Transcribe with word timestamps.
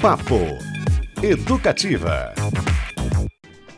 Papo 0.00 0.36
Educativa. 1.20 2.32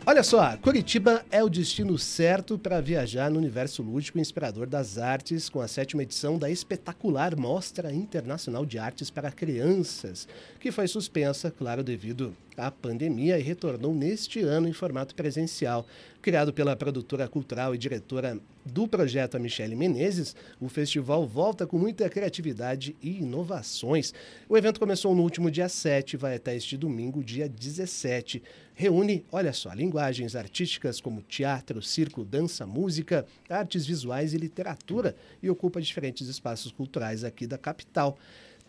Olha 0.04 0.22
só, 0.22 0.54
Curitiba 0.58 1.24
é 1.30 1.42
o 1.42 1.48
destino 1.48 1.96
certo 1.96 2.58
para 2.58 2.78
viajar 2.80 3.30
no 3.30 3.38
universo 3.38 3.82
lúdico 3.82 4.18
e 4.18 4.20
inspirador 4.20 4.66
das 4.66 4.98
artes, 4.98 5.48
com 5.48 5.60
a 5.60 5.68
sétima 5.68 6.02
edição 6.02 6.38
da 6.38 6.50
espetacular 6.50 7.34
Mostra 7.36 7.90
Internacional 7.90 8.66
de 8.66 8.78
Artes 8.78 9.08
para 9.08 9.32
Crianças, 9.32 10.28
que 10.58 10.70
foi 10.70 10.86
suspensa, 10.88 11.50
claro, 11.50 11.82
devido 11.82 12.36
à 12.60 12.70
pandemia 12.70 13.38
e 13.38 13.42
retornou 13.42 13.94
neste 13.94 14.40
ano 14.40 14.68
em 14.68 14.72
formato 14.72 15.14
presencial. 15.14 15.86
Criado 16.22 16.52
pela 16.52 16.76
produtora 16.76 17.26
cultural 17.26 17.74
e 17.74 17.78
diretora 17.78 18.38
do 18.64 18.86
projeto 18.86 19.36
a 19.36 19.38
Michele 19.38 19.74
Menezes, 19.74 20.36
o 20.60 20.68
festival 20.68 21.26
volta 21.26 21.66
com 21.66 21.78
muita 21.78 22.08
criatividade 22.10 22.94
e 23.02 23.18
inovações. 23.18 24.12
O 24.48 24.56
evento 24.56 24.78
começou 24.78 25.14
no 25.14 25.22
último 25.22 25.50
dia 25.50 25.68
7 25.68 26.12
e 26.12 26.16
vai 26.16 26.36
até 26.36 26.54
este 26.54 26.76
domingo, 26.76 27.24
dia 27.24 27.48
17. 27.48 28.42
Reúne, 28.74 29.24
olha 29.32 29.52
só, 29.52 29.72
linguagens 29.72 30.36
artísticas 30.36 31.00
como 31.00 31.22
teatro, 31.22 31.82
circo, 31.82 32.24
dança, 32.24 32.66
música, 32.66 33.26
artes 33.48 33.86
visuais 33.86 34.34
e 34.34 34.38
literatura 34.38 35.16
e 35.42 35.48
ocupa 35.48 35.80
diferentes 35.80 36.28
espaços 36.28 36.70
culturais 36.70 37.24
aqui 37.24 37.46
da 37.46 37.56
capital. 37.56 38.18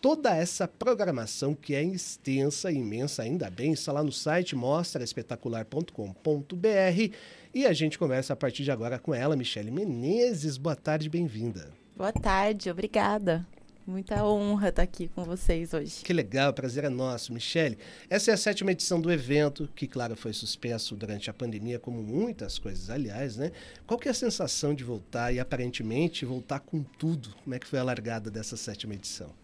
Toda 0.02 0.36
essa 0.36 0.68
programação, 0.68 1.54
que 1.54 1.76
é 1.76 1.84
extensa 1.84 2.72
e 2.72 2.78
imensa, 2.78 3.22
ainda 3.22 3.52
bem, 3.52 3.72
está 3.72 3.92
lá 3.92 4.04
no 4.04 4.12
site 4.12 4.56
mostraespetacular.com.br 4.56 7.16
e 7.54 7.68
a 7.68 7.72
gente 7.72 8.00
começa 8.00 8.34
a 8.34 8.36
partir 8.36 8.64
de 8.64 8.72
agora 8.72 8.98
com 8.98 9.14
ela, 9.14 9.36
Michele 9.36 9.70
Menezes. 9.70 10.58
Boa 10.58 10.76
tarde, 10.76 11.08
bem-vinda. 11.08 11.70
Boa 11.96 12.12
tarde, 12.12 12.72
obrigada. 12.72 13.46
Muita 13.86 14.26
honra 14.26 14.70
estar 14.70 14.82
aqui 14.82 15.08
com 15.08 15.24
vocês 15.24 15.72
hoje. 15.72 16.04
Que 16.04 16.14
legal, 16.14 16.52
prazer 16.52 16.84
é 16.84 16.90
nosso, 16.90 17.32
Michele. 17.32 17.78
Essa 18.10 18.32
é 18.32 18.34
a 18.34 18.38
sétima 18.38 18.72
edição 18.72 19.00
do 19.00 19.12
evento, 19.12 19.70
que, 19.76 19.86
claro, 19.86 20.16
foi 20.16 20.34
suspenso 20.34 20.96
durante 20.96 21.30
a 21.30 21.34
pandemia, 21.34 21.78
como 21.78 22.02
muitas 22.02 22.58
coisas, 22.58 22.90
aliás, 22.90 23.38
né? 23.38 23.52
Qual 23.86 24.00
que 24.00 24.08
é 24.08 24.12
a 24.12 24.16
sensação 24.16 24.74
de 24.74 24.84
voltar 24.84 25.32
e, 25.32 25.40
aparentemente, 25.40 26.26
voltar 26.26 26.60
com 26.60 26.82
tudo? 26.82 27.36
Como 27.44 27.54
é 27.54 27.60
que 27.60 27.68
foi 27.68 27.78
a 27.78 27.84
largada 27.84 28.32
dessa 28.32 28.58
sétima 28.58 28.96
edição? 28.96 29.40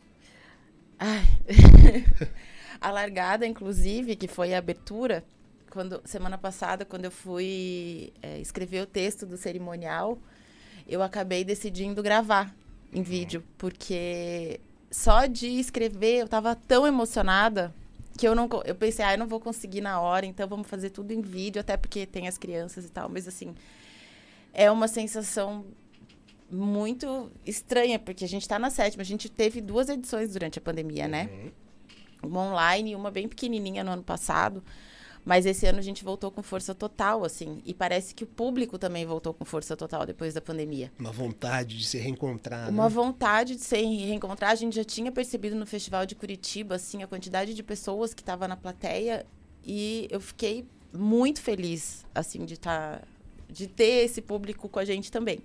a 2.82 2.92
largada, 2.92 3.46
inclusive, 3.46 4.16
que 4.16 4.28
foi 4.28 4.54
a 4.54 4.58
abertura, 4.58 5.24
quando 5.70 6.02
semana 6.06 6.38
passada, 6.38 6.86
quando 6.86 7.06
eu 7.06 7.12
fui 7.12 8.12
é, 8.22 8.40
escrever 8.40 8.82
o 8.82 8.86
texto 8.86 9.26
do 9.26 9.38
cerimonial, 9.38 10.18
eu 10.88 11.04
acabei 11.04 11.44
decidindo 11.44 12.02
gravar 12.02 12.56
em 12.94 13.04
vídeo, 13.04 13.44
porque 13.58 14.60
só 14.90 15.26
de 15.26 15.48
escrever 15.48 16.20
eu 16.20 16.26
estava 16.26 16.56
tão 16.56 16.88
emocionada 16.88 17.74
que 18.18 18.28
eu 18.28 18.34
não 18.34 18.50
eu 18.66 18.74
pensei, 18.74 19.06
ah, 19.06 19.14
eu 19.14 19.20
não 19.20 19.28
vou 19.28 19.40
conseguir 19.40 19.82
na 19.82 20.00
hora, 20.00 20.26
então 20.26 20.48
vamos 20.48 20.68
fazer 20.68 20.90
tudo 20.90 21.12
em 21.12 21.22
vídeo, 21.22 21.60
até 21.60 21.78
porque 21.78 22.06
tem 22.06 22.28
as 22.28 22.38
crianças 22.38 22.86
e 22.86 22.90
tal, 22.90 23.08
mas 23.10 23.28
assim, 23.28 23.54
é 24.54 24.72
uma 24.72 24.88
sensação 24.88 25.66
muito 26.50 27.32
estranha, 27.46 28.00
porque 28.00 28.24
a 28.24 28.28
gente 28.28 28.44
está 28.44 28.58
na 28.58 28.70
sétima. 28.70 29.02
A 29.02 29.06
gente 29.06 29.30
teve 29.30 29.62
duas 29.62 29.90
edições 29.90 30.34
durante 30.34 30.60
a 30.60 30.62
pandemia, 30.62 31.08
né? 31.08 31.30
uhum. 31.32 31.46
né? 31.46 31.52
Uma 32.24 32.42
online 32.42 32.92
e 32.92 32.96
uma 32.96 33.12
bem 33.12 33.28
pequenininha 33.28 33.84
no 33.84 33.92
ano 33.92 34.04
passado. 34.04 34.64
Mas 35.28 35.46
esse 35.46 35.66
ano 35.66 35.78
a 35.78 35.82
gente 35.82 36.06
voltou 36.06 36.32
com 36.32 36.42
força 36.42 36.74
total, 36.74 37.26
assim. 37.26 37.62
E 37.66 37.74
parece 37.74 38.16
que 38.16 38.24
o 38.24 38.28
público 38.28 38.80
também 38.80 39.06
voltou 39.06 39.34
com 39.34 39.44
força 39.44 39.76
total 39.76 40.06
depois 40.06 40.34
da 40.34 40.40
pandemia. 40.40 40.90
Uma 40.98 41.12
vontade 41.12 41.78
de 41.78 41.86
se 41.86 41.98
reencontrar. 41.98 42.70
Uma 42.70 42.86
né? 42.86 42.90
vontade 42.90 43.58
de 43.58 43.62
se 43.62 43.76
reencontrar. 43.76 44.52
A 44.52 44.56
gente 44.56 44.78
já 44.78 44.86
tinha 44.86 45.12
percebido 45.12 45.54
no 45.54 45.66
Festival 45.66 46.06
de 46.06 46.16
Curitiba, 46.16 46.76
assim, 46.76 47.04
a 47.04 47.08
quantidade 47.08 47.54
de 47.54 47.62
pessoas 47.62 48.14
que 48.14 48.22
estava 48.22 48.48
na 48.48 48.56
plateia. 48.56 49.26
E 49.66 50.08
eu 50.10 50.22
fiquei 50.22 50.66
muito 50.94 51.42
feliz, 51.42 52.06
assim, 52.16 52.46
de 52.46 52.54
estar. 52.54 53.00
Tá, 53.00 53.08
de 53.50 53.68
ter 53.68 54.06
esse 54.06 54.22
público 54.22 54.70
com 54.70 54.80
a 54.80 54.86
gente 54.86 55.12
também. 55.12 55.40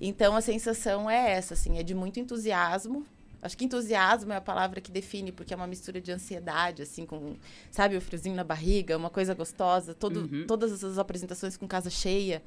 Então 0.00 0.36
a 0.36 0.40
sensação 0.40 1.08
é 1.10 1.32
essa, 1.32 1.54
assim, 1.54 1.78
é 1.78 1.82
de 1.82 1.94
muito 1.94 2.20
entusiasmo. 2.20 3.06
Acho 3.40 3.56
que 3.56 3.64
entusiasmo 3.64 4.32
é 4.32 4.36
a 4.36 4.40
palavra 4.40 4.80
que 4.80 4.90
define, 4.90 5.30
porque 5.30 5.54
é 5.54 5.56
uma 5.56 5.66
mistura 5.66 6.00
de 6.00 6.10
ansiedade, 6.10 6.82
assim, 6.82 7.06
com, 7.06 7.36
sabe, 7.70 7.96
o 7.96 8.00
friozinho 8.00 8.34
na 8.34 8.42
barriga, 8.42 8.96
uma 8.96 9.10
coisa 9.10 9.34
gostosa, 9.34 9.94
todo, 9.94 10.22
uhum. 10.22 10.46
todas 10.46 10.72
essas 10.72 10.98
apresentações 10.98 11.56
com 11.56 11.66
casa 11.66 11.90
cheia. 11.90 12.42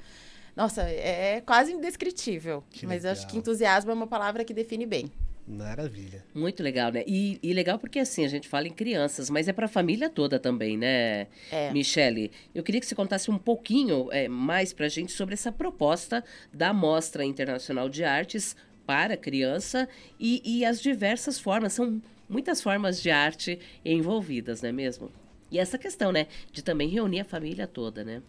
Nossa, 0.54 0.82
é, 0.82 1.36
é 1.36 1.40
quase 1.40 1.72
indescritível. 1.72 2.62
Que 2.70 2.86
mas 2.86 3.04
legal. 3.04 3.12
acho 3.12 3.26
que 3.28 3.38
entusiasmo 3.38 3.90
é 3.90 3.94
uma 3.94 4.06
palavra 4.06 4.44
que 4.44 4.52
define 4.52 4.84
bem. 4.84 5.10
Maravilha. 5.50 6.24
Muito 6.32 6.62
legal, 6.62 6.92
né? 6.92 7.02
E, 7.06 7.40
e, 7.42 7.52
legal 7.52 7.76
porque 7.76 7.98
assim, 7.98 8.24
a 8.24 8.28
gente 8.28 8.48
fala 8.48 8.68
em 8.68 8.72
crianças, 8.72 9.28
mas 9.28 9.48
é 9.48 9.52
para 9.52 9.66
a 9.66 9.68
família 9.68 10.08
toda 10.08 10.38
também, 10.38 10.78
né, 10.78 11.26
é. 11.50 11.72
Michele? 11.72 12.30
Eu 12.54 12.62
queria 12.62 12.80
que 12.80 12.86
você 12.86 12.94
contasse 12.94 13.30
um 13.32 13.38
pouquinho 13.38 14.08
é, 14.12 14.28
mais 14.28 14.72
para 14.72 14.86
a 14.86 14.88
gente 14.88 15.10
sobre 15.10 15.34
essa 15.34 15.50
proposta 15.50 16.22
da 16.52 16.72
Mostra 16.72 17.24
Internacional 17.24 17.88
de 17.88 18.04
Artes 18.04 18.54
para 18.86 19.16
criança 19.16 19.88
e, 20.20 20.40
e 20.44 20.64
as 20.64 20.80
diversas 20.80 21.38
formas, 21.40 21.72
são 21.72 22.00
muitas 22.28 22.62
formas 22.62 23.02
de 23.02 23.10
arte 23.10 23.58
envolvidas, 23.84 24.62
não 24.62 24.68
é 24.68 24.72
mesmo? 24.72 25.10
E 25.50 25.58
essa 25.58 25.76
questão, 25.76 26.12
né, 26.12 26.28
de 26.52 26.62
também 26.62 26.88
reunir 26.88 27.20
a 27.20 27.24
família 27.24 27.66
toda, 27.66 28.04
né? 28.04 28.22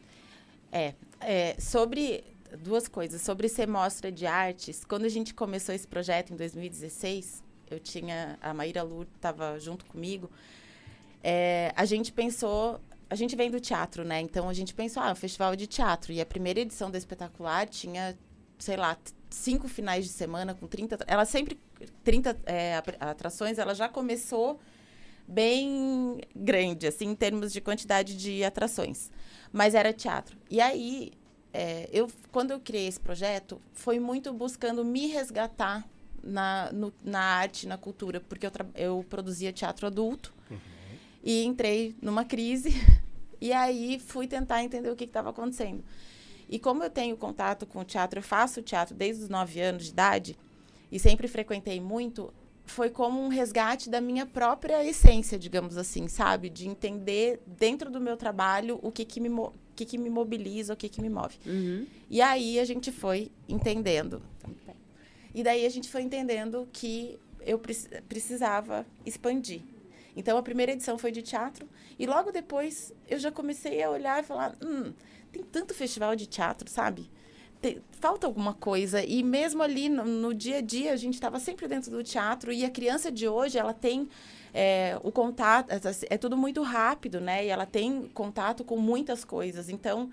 É, 0.71 0.95
é 1.19 1.55
sobre 1.59 2.23
duas 2.57 2.87
coisas. 2.87 3.21
Sobre 3.21 3.47
ser 3.47 3.67
mostra 3.67 4.11
de 4.11 4.25
artes, 4.25 4.83
quando 4.83 5.05
a 5.05 5.09
gente 5.09 5.33
começou 5.33 5.73
esse 5.73 5.87
projeto 5.87 6.33
em 6.33 6.35
2016, 6.35 7.43
eu 7.69 7.79
tinha. 7.79 8.37
A 8.41 8.53
Maíra 8.53 8.83
Lu 8.83 9.03
estava 9.03 9.59
junto 9.59 9.85
comigo. 9.85 10.29
É, 11.23 11.71
a 11.75 11.85
gente 11.85 12.11
pensou. 12.11 12.79
A 13.09 13.15
gente 13.15 13.35
vem 13.35 13.51
do 13.51 13.59
teatro, 13.59 14.05
né? 14.05 14.21
Então 14.21 14.47
a 14.47 14.53
gente 14.53 14.73
pensou, 14.73 15.03
ah, 15.03 15.11
um 15.11 15.15
festival 15.15 15.55
de 15.55 15.67
teatro. 15.67 16.13
E 16.13 16.21
a 16.21 16.25
primeira 16.25 16.61
edição 16.61 16.89
do 16.89 16.97
espetacular 16.97 17.67
tinha, 17.67 18.17
sei 18.57 18.77
lá, 18.77 18.97
cinco 19.29 19.67
finais 19.67 20.05
de 20.05 20.11
semana 20.11 20.53
com 20.53 20.67
30. 20.67 20.97
Ela 21.07 21.25
sempre. 21.25 21.59
30 22.03 22.37
é, 22.45 22.81
atrações, 22.99 23.57
ela 23.57 23.73
já 23.73 23.89
começou 23.89 24.59
bem 25.27 26.19
grande, 26.35 26.85
assim, 26.85 27.07
em 27.07 27.15
termos 27.15 27.51
de 27.51 27.59
quantidade 27.59 28.15
de 28.15 28.43
atrações. 28.43 29.09
Mas 29.51 29.73
era 29.73 29.91
teatro. 29.91 30.37
E 30.49 30.61
aí, 30.61 31.11
é, 31.53 31.89
eu, 31.91 32.09
quando 32.31 32.51
eu 32.51 32.59
criei 32.59 32.87
esse 32.87 32.99
projeto, 32.99 33.61
foi 33.73 33.99
muito 33.99 34.31
buscando 34.33 34.83
me 34.85 35.07
resgatar 35.07 35.85
na, 36.23 36.71
no, 36.71 36.93
na 37.03 37.21
arte, 37.21 37.67
na 37.67 37.77
cultura, 37.77 38.19
porque 38.21 38.45
eu, 38.45 38.51
eu 38.75 39.05
produzia 39.09 39.51
teatro 39.51 39.87
adulto 39.87 40.33
uhum. 40.49 40.57
e 41.23 41.43
entrei 41.43 41.95
numa 42.01 42.23
crise. 42.23 42.73
e 43.39 43.51
aí 43.51 43.99
fui 43.99 44.27
tentar 44.27 44.63
entender 44.63 44.89
o 44.89 44.95
que 44.95 45.03
estava 45.03 45.29
acontecendo. 45.29 45.83
E 46.47 46.59
como 46.59 46.83
eu 46.83 46.89
tenho 46.89 47.15
contato 47.15 47.65
com 47.65 47.79
o 47.79 47.85
teatro, 47.85 48.19
eu 48.19 48.23
faço 48.23 48.61
teatro 48.61 48.93
desde 48.93 49.23
os 49.23 49.29
nove 49.29 49.59
anos 49.61 49.85
de 49.85 49.91
idade 49.91 50.37
e 50.91 50.99
sempre 50.99 51.27
frequentei 51.27 51.79
muito, 51.79 52.33
foi 52.65 52.89
como 52.89 53.21
um 53.21 53.29
resgate 53.29 53.89
da 53.89 54.01
minha 54.01 54.25
própria 54.25 54.83
essência, 54.85 55.39
digamos 55.39 55.77
assim, 55.77 56.07
sabe? 56.09 56.49
De 56.49 56.67
entender 56.67 57.41
dentro 57.45 57.89
do 57.89 58.01
meu 58.01 58.17
trabalho 58.17 58.79
o 58.81 58.91
que, 58.91 59.05
que 59.05 59.21
me 59.21 59.29
que, 59.85 59.85
que 59.85 59.97
me 59.97 60.09
mobiliza, 60.09 60.73
o 60.73 60.77
que, 60.77 60.89
que 60.89 61.01
me 61.01 61.09
move. 61.09 61.35
Uhum. 61.45 61.85
E 62.09 62.21
aí 62.21 62.59
a 62.59 62.65
gente 62.65 62.91
foi 62.91 63.31
entendendo. 63.47 64.21
E 65.33 65.43
daí 65.43 65.65
a 65.65 65.69
gente 65.69 65.89
foi 65.89 66.01
entendendo 66.01 66.67
que 66.71 67.17
eu 67.41 67.59
precisava 68.07 68.85
expandir. 69.05 69.61
Então 70.15 70.37
a 70.37 70.43
primeira 70.43 70.73
edição 70.73 70.97
foi 70.97 71.11
de 71.11 71.21
teatro 71.21 71.67
e 71.97 72.05
logo 72.05 72.31
depois 72.31 72.93
eu 73.07 73.17
já 73.17 73.31
comecei 73.31 73.81
a 73.81 73.89
olhar 73.89 74.21
e 74.21 74.25
falar, 74.25 74.57
hum, 74.61 74.91
tem 75.31 75.41
tanto 75.41 75.73
festival 75.73 76.15
de 76.15 76.27
teatro, 76.27 76.69
sabe? 76.69 77.09
Tem, 77.61 77.81
falta 77.91 78.27
alguma 78.27 78.53
coisa 78.53 79.03
e 79.03 79.23
mesmo 79.23 79.63
ali 79.63 79.87
no, 79.87 80.03
no 80.03 80.33
dia 80.33 80.57
a 80.57 80.61
dia 80.61 80.91
a 80.91 80.97
gente 80.97 81.13
estava 81.13 81.39
sempre 81.39 81.67
dentro 81.67 81.89
do 81.89 82.03
teatro 82.03 82.51
e 82.51 82.65
a 82.65 82.69
criança 82.69 83.09
de 83.09 83.27
hoje 83.27 83.57
ela 83.57 83.73
tem 83.73 84.09
é, 84.53 84.97
o 85.03 85.11
contato 85.11 85.69
é, 86.09 86.17
tudo 86.17 86.35
muito 86.35 86.61
rápido, 86.61 87.19
né? 87.21 87.45
E 87.45 87.49
ela 87.49 87.65
tem 87.65 88.09
contato 88.13 88.63
com 88.63 88.77
muitas 88.77 89.23
coisas. 89.23 89.69
Então, 89.69 90.09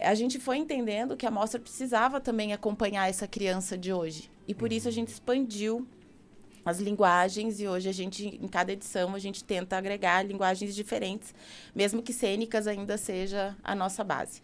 a 0.00 0.14
gente 0.14 0.38
foi 0.38 0.58
entendendo 0.58 1.16
que 1.16 1.26
a 1.26 1.30
mostra 1.30 1.60
precisava 1.60 2.20
também 2.20 2.52
acompanhar 2.52 3.08
essa 3.08 3.26
criança 3.26 3.76
de 3.76 3.92
hoje. 3.92 4.30
E 4.46 4.54
por 4.54 4.72
isso 4.72 4.88
a 4.88 4.90
gente 4.90 5.08
expandiu 5.08 5.86
as 6.64 6.78
linguagens 6.78 7.60
e 7.60 7.68
hoje 7.68 7.88
a 7.88 7.92
gente, 7.92 8.26
em 8.26 8.48
cada 8.48 8.72
edição, 8.72 9.14
a 9.14 9.18
gente 9.18 9.44
tenta 9.44 9.76
agregar 9.76 10.22
linguagens 10.22 10.74
diferentes, 10.74 11.34
mesmo 11.74 12.02
que 12.02 12.12
cênicas 12.12 12.66
ainda 12.66 12.96
seja 12.96 13.56
a 13.62 13.74
nossa 13.74 14.02
base. 14.02 14.40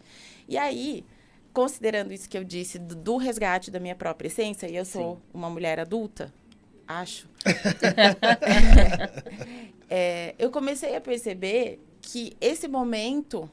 E 0.47 0.57
aí, 0.57 1.03
considerando 1.51 2.13
isso 2.13 2.29
que 2.29 2.37
eu 2.37 2.43
disse 2.43 2.77
do, 2.77 2.95
do 2.95 3.17
resgate 3.17 3.71
da 3.71 3.79
minha 3.79 3.95
própria 3.95 4.27
essência, 4.27 4.69
e 4.69 4.75
eu 4.75 4.85
sou 4.85 5.15
Sim. 5.15 5.21
uma 5.33 5.49
mulher 5.49 5.79
adulta, 5.79 6.31
acho. 6.99 7.27
é, 9.89 10.35
eu 10.37 10.51
comecei 10.51 10.95
a 10.95 11.01
perceber 11.01 11.79
que 12.01 12.35
esse 12.39 12.67
momento 12.67 13.49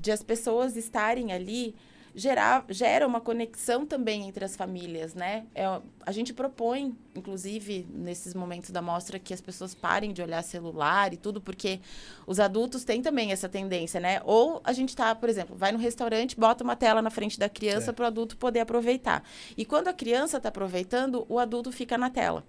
de 0.00 0.10
as 0.10 0.22
pessoas 0.22 0.76
estarem 0.76 1.32
ali 1.32 1.74
gerar, 2.14 2.64
gera 2.68 3.06
uma 3.06 3.20
conexão 3.20 3.86
também 3.86 4.28
entre 4.28 4.44
as 4.44 4.54
famílias, 4.54 5.14
né? 5.14 5.46
É, 5.54 5.64
a 6.04 6.12
gente 6.12 6.32
propõe, 6.32 6.96
inclusive, 7.14 7.86
nesses 7.90 8.34
momentos 8.34 8.70
da 8.70 8.82
mostra, 8.82 9.18
que 9.18 9.32
as 9.32 9.40
pessoas 9.40 9.74
parem 9.74 10.12
de 10.12 10.20
olhar 10.20 10.42
celular 10.42 11.14
e 11.14 11.16
tudo, 11.16 11.40
porque 11.40 11.80
os 12.26 12.38
adultos 12.38 12.84
têm 12.84 13.00
também 13.00 13.32
essa 13.32 13.48
tendência, 13.48 13.98
né? 13.98 14.20
Ou 14.24 14.60
a 14.62 14.72
gente 14.72 14.94
tá, 14.94 15.14
por 15.14 15.28
exemplo, 15.28 15.56
vai 15.56 15.72
no 15.72 15.78
restaurante, 15.78 16.38
bota 16.38 16.62
uma 16.62 16.76
tela 16.76 17.00
na 17.00 17.10
frente 17.10 17.38
da 17.38 17.48
criança 17.48 17.90
é. 17.90 17.94
para 17.94 18.04
o 18.04 18.06
adulto 18.06 18.36
poder 18.36 18.60
aproveitar. 18.60 19.24
E 19.56 19.64
quando 19.64 19.88
a 19.88 19.92
criança 19.92 20.36
está 20.36 20.50
aproveitando, 20.50 21.24
o 21.28 21.38
adulto 21.38 21.72
fica 21.72 21.96
na 21.96 22.10
tela. 22.10 22.44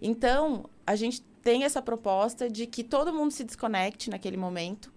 Então, 0.00 0.68
a 0.86 0.96
gente 0.96 1.22
tem 1.42 1.64
essa 1.64 1.80
proposta 1.80 2.50
de 2.50 2.66
que 2.66 2.82
todo 2.82 3.12
mundo 3.12 3.30
se 3.30 3.44
desconecte 3.44 4.10
naquele 4.10 4.36
momento 4.36 4.92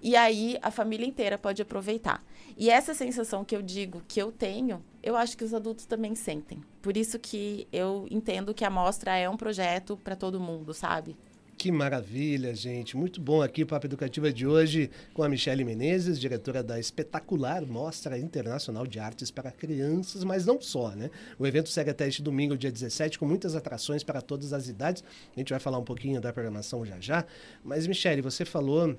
e 0.00 0.14
aí 0.14 0.56
a 0.62 0.70
família 0.70 1.06
inteira 1.06 1.36
pode 1.36 1.60
aproveitar. 1.60 2.24
E 2.56 2.70
essa 2.70 2.94
sensação 2.94 3.44
que 3.44 3.54
eu 3.54 3.62
digo 3.62 4.02
que 4.06 4.20
eu 4.20 4.30
tenho, 4.30 4.82
eu 5.02 5.16
acho 5.16 5.36
que 5.36 5.44
os 5.44 5.52
adultos 5.52 5.86
também 5.86 6.14
sentem. 6.14 6.62
Por 6.80 6.96
isso 6.96 7.18
que 7.18 7.66
eu 7.72 8.06
entendo 8.10 8.54
que 8.54 8.64
a 8.64 8.70
mostra 8.70 9.16
é 9.16 9.28
um 9.28 9.36
projeto 9.36 9.96
para 9.96 10.14
todo 10.14 10.40
mundo, 10.40 10.72
sabe? 10.72 11.16
Que 11.58 11.72
maravilha, 11.72 12.54
gente. 12.54 12.96
Muito 12.96 13.20
bom 13.20 13.42
aqui 13.42 13.64
o 13.64 13.66
Papo 13.66 13.84
Educativa 13.84 14.32
de 14.32 14.46
hoje 14.46 14.88
com 15.12 15.24
a 15.24 15.28
Michele 15.28 15.64
Menezes, 15.64 16.20
diretora 16.20 16.62
da 16.62 16.78
espetacular 16.78 17.66
Mostra 17.66 18.16
Internacional 18.16 18.86
de 18.86 19.00
Artes 19.00 19.28
para 19.28 19.50
Crianças, 19.50 20.22
mas 20.22 20.46
não 20.46 20.60
só, 20.60 20.90
né? 20.90 21.10
O 21.36 21.44
evento 21.44 21.68
segue 21.68 21.90
até 21.90 22.06
este 22.06 22.22
domingo, 22.22 22.56
dia 22.56 22.70
17, 22.70 23.18
com 23.18 23.26
muitas 23.26 23.56
atrações 23.56 24.04
para 24.04 24.22
todas 24.22 24.52
as 24.52 24.68
idades. 24.68 25.02
A 25.34 25.40
gente 25.40 25.50
vai 25.50 25.58
falar 25.58 25.78
um 25.78 25.84
pouquinho 25.84 26.20
da 26.20 26.32
programação 26.32 26.86
já 26.86 27.00
já. 27.00 27.26
Mas, 27.64 27.88
Michele, 27.88 28.22
você 28.22 28.44
falou 28.44 28.96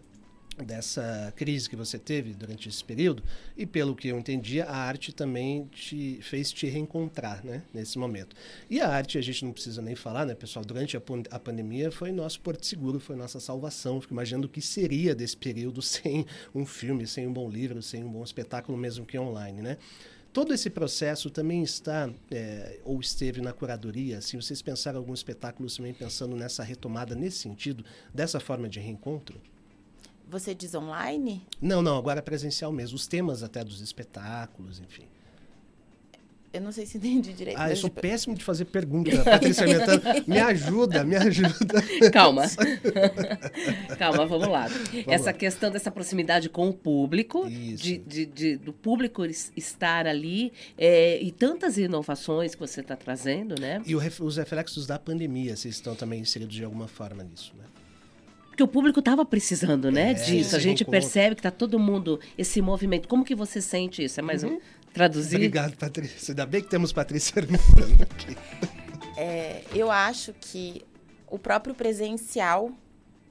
dessa 0.63 1.33
crise 1.35 1.69
que 1.69 1.75
você 1.75 1.97
teve 1.97 2.33
durante 2.33 2.69
esse 2.69 2.83
período 2.83 3.23
e 3.57 3.65
pelo 3.65 3.95
que 3.95 4.07
eu 4.07 4.17
entendi 4.17 4.61
a 4.61 4.71
arte 4.71 5.13
também 5.13 5.65
te 5.71 6.19
fez 6.21 6.51
te 6.51 6.67
reencontrar 6.67 7.43
né 7.45 7.63
nesse 7.73 7.97
momento 7.97 8.35
e 8.69 8.79
a 8.79 8.87
arte 8.87 9.17
a 9.17 9.21
gente 9.21 9.45
não 9.45 9.51
precisa 9.51 9.81
nem 9.81 9.95
falar 9.95 10.25
né 10.25 10.35
pessoal 10.35 10.63
durante 10.63 10.97
a, 10.97 11.01
a 11.31 11.39
pandemia 11.39 11.91
foi 11.91 12.11
nosso 12.11 12.39
porto 12.41 12.65
seguro 12.65 12.99
foi 12.99 13.15
nossa 13.15 13.39
salvação 13.39 14.01
fico 14.01 14.13
imaginando 14.13 14.47
o 14.47 14.49
que 14.49 14.61
seria 14.61 15.15
desse 15.15 15.37
período 15.37 15.81
sem 15.83 16.25
um 16.53 16.65
filme 16.65 17.07
sem 17.07 17.27
um 17.27 17.33
bom 17.33 17.49
livro 17.49 17.81
sem 17.81 18.03
um 18.03 18.11
bom 18.11 18.23
espetáculo 18.23 18.77
mesmo 18.77 19.05
que 19.05 19.17
online 19.17 19.61
né 19.61 19.77
Todo 20.31 20.53
esse 20.53 20.69
processo 20.69 21.31
também 21.31 21.63
está 21.63 22.07
é, 22.29 22.79
ou 22.85 22.99
esteve 22.99 23.41
na 23.41 23.51
curadoria? 23.51 24.21
Se 24.21 24.27
assim, 24.27 24.41
vocês 24.41 24.61
pensaram 24.61 24.99
alguns 24.99 25.19
espetáculos 25.19 25.75
também 25.75 25.91
pensando 25.91 26.35
nessa 26.35 26.63
retomada 26.63 27.15
nesse 27.15 27.39
sentido, 27.39 27.83
dessa 28.13 28.39
forma 28.39 28.69
de 28.69 28.79
reencontro? 28.79 29.41
Você 30.29 30.53
diz 30.53 30.75
online? 30.75 31.43
Não, 31.59 31.81
não, 31.81 31.97
agora 31.97 32.19
é 32.19 32.21
presencial 32.21 32.71
mesmo. 32.71 32.95
Os 32.95 33.07
temas 33.07 33.41
até 33.41 33.63
dos 33.63 33.81
espetáculos, 33.81 34.79
enfim. 34.79 35.07
Eu 36.53 36.61
não 36.61 36.71
sei 36.71 36.85
se 36.85 36.97
entendi 36.99 37.33
direito. 37.33 37.57
Ah, 37.59 37.71
eu 37.71 37.75
sou 37.75 37.89
de... 37.89 37.99
péssimo 37.99 38.35
de 38.35 38.43
fazer 38.43 38.65
pergunta. 38.65 39.09
Patrícia 39.25 39.65
me 40.27 40.39
ajuda, 40.39 41.03
me 41.03 41.15
ajuda. 41.15 41.81
Calma. 42.11 42.43
Calma, 43.97 44.27
vamos 44.27 44.47
lá. 44.47 44.67
Vamos 44.67 45.07
essa 45.07 45.25
lá. 45.25 45.33
questão 45.33 45.71
dessa 45.71 45.89
proximidade 45.89 46.47
com 46.47 46.69
o 46.69 46.73
público, 46.73 47.49
de, 47.49 47.97
de, 47.97 48.25
de, 48.27 48.57
do 48.57 48.71
público 48.71 49.25
estar 49.25 50.05
ali, 50.05 50.53
é, 50.77 51.19
e 51.21 51.31
tantas 51.31 51.77
inovações 51.77 52.53
que 52.53 52.61
você 52.61 52.81
está 52.81 52.95
trazendo, 52.95 53.59
né? 53.59 53.81
E 53.83 53.95
o, 53.95 53.99
os 54.21 54.37
reflexos 54.37 54.85
da 54.85 54.99
pandemia, 54.99 55.55
vocês 55.55 55.75
estão 55.75 55.95
também 55.95 56.21
inseridos 56.21 56.55
de 56.55 56.63
alguma 56.63 56.87
forma 56.87 57.23
nisso, 57.23 57.53
né? 57.57 57.65
Porque 58.59 58.63
o 58.63 58.67
público 58.67 58.99
estava 58.99 59.23
precisando, 59.23 59.89
né, 59.89 60.11
é, 60.11 60.13
disso. 60.15 60.53
A 60.53 60.59
gente 60.59 60.83
percebe 60.83 61.33
que 61.33 61.39
está 61.39 61.51
todo 61.51 61.79
mundo, 61.79 62.19
esse 62.37 62.61
movimento. 62.61 63.07
Como 63.07 63.23
que 63.23 63.33
você 63.33 63.61
sente 63.61 64.03
isso? 64.03 64.19
É 64.19 64.23
mais 64.23 64.43
uhum. 64.43 64.55
um... 64.55 64.59
Traduzir? 64.93 65.35
Obrigado, 65.35 65.77
Patrícia. 65.77 66.33
Ainda 66.33 66.45
bem 66.45 66.61
que 66.61 66.67
temos 66.67 66.91
Patrícia 66.91 67.41
Armando 67.41 68.03
aqui. 68.03 68.35
É, 69.15 69.63
eu 69.73 69.89
acho 69.89 70.33
que 70.41 70.81
o 71.25 71.39
próprio 71.39 71.73
presencial, 71.73 72.71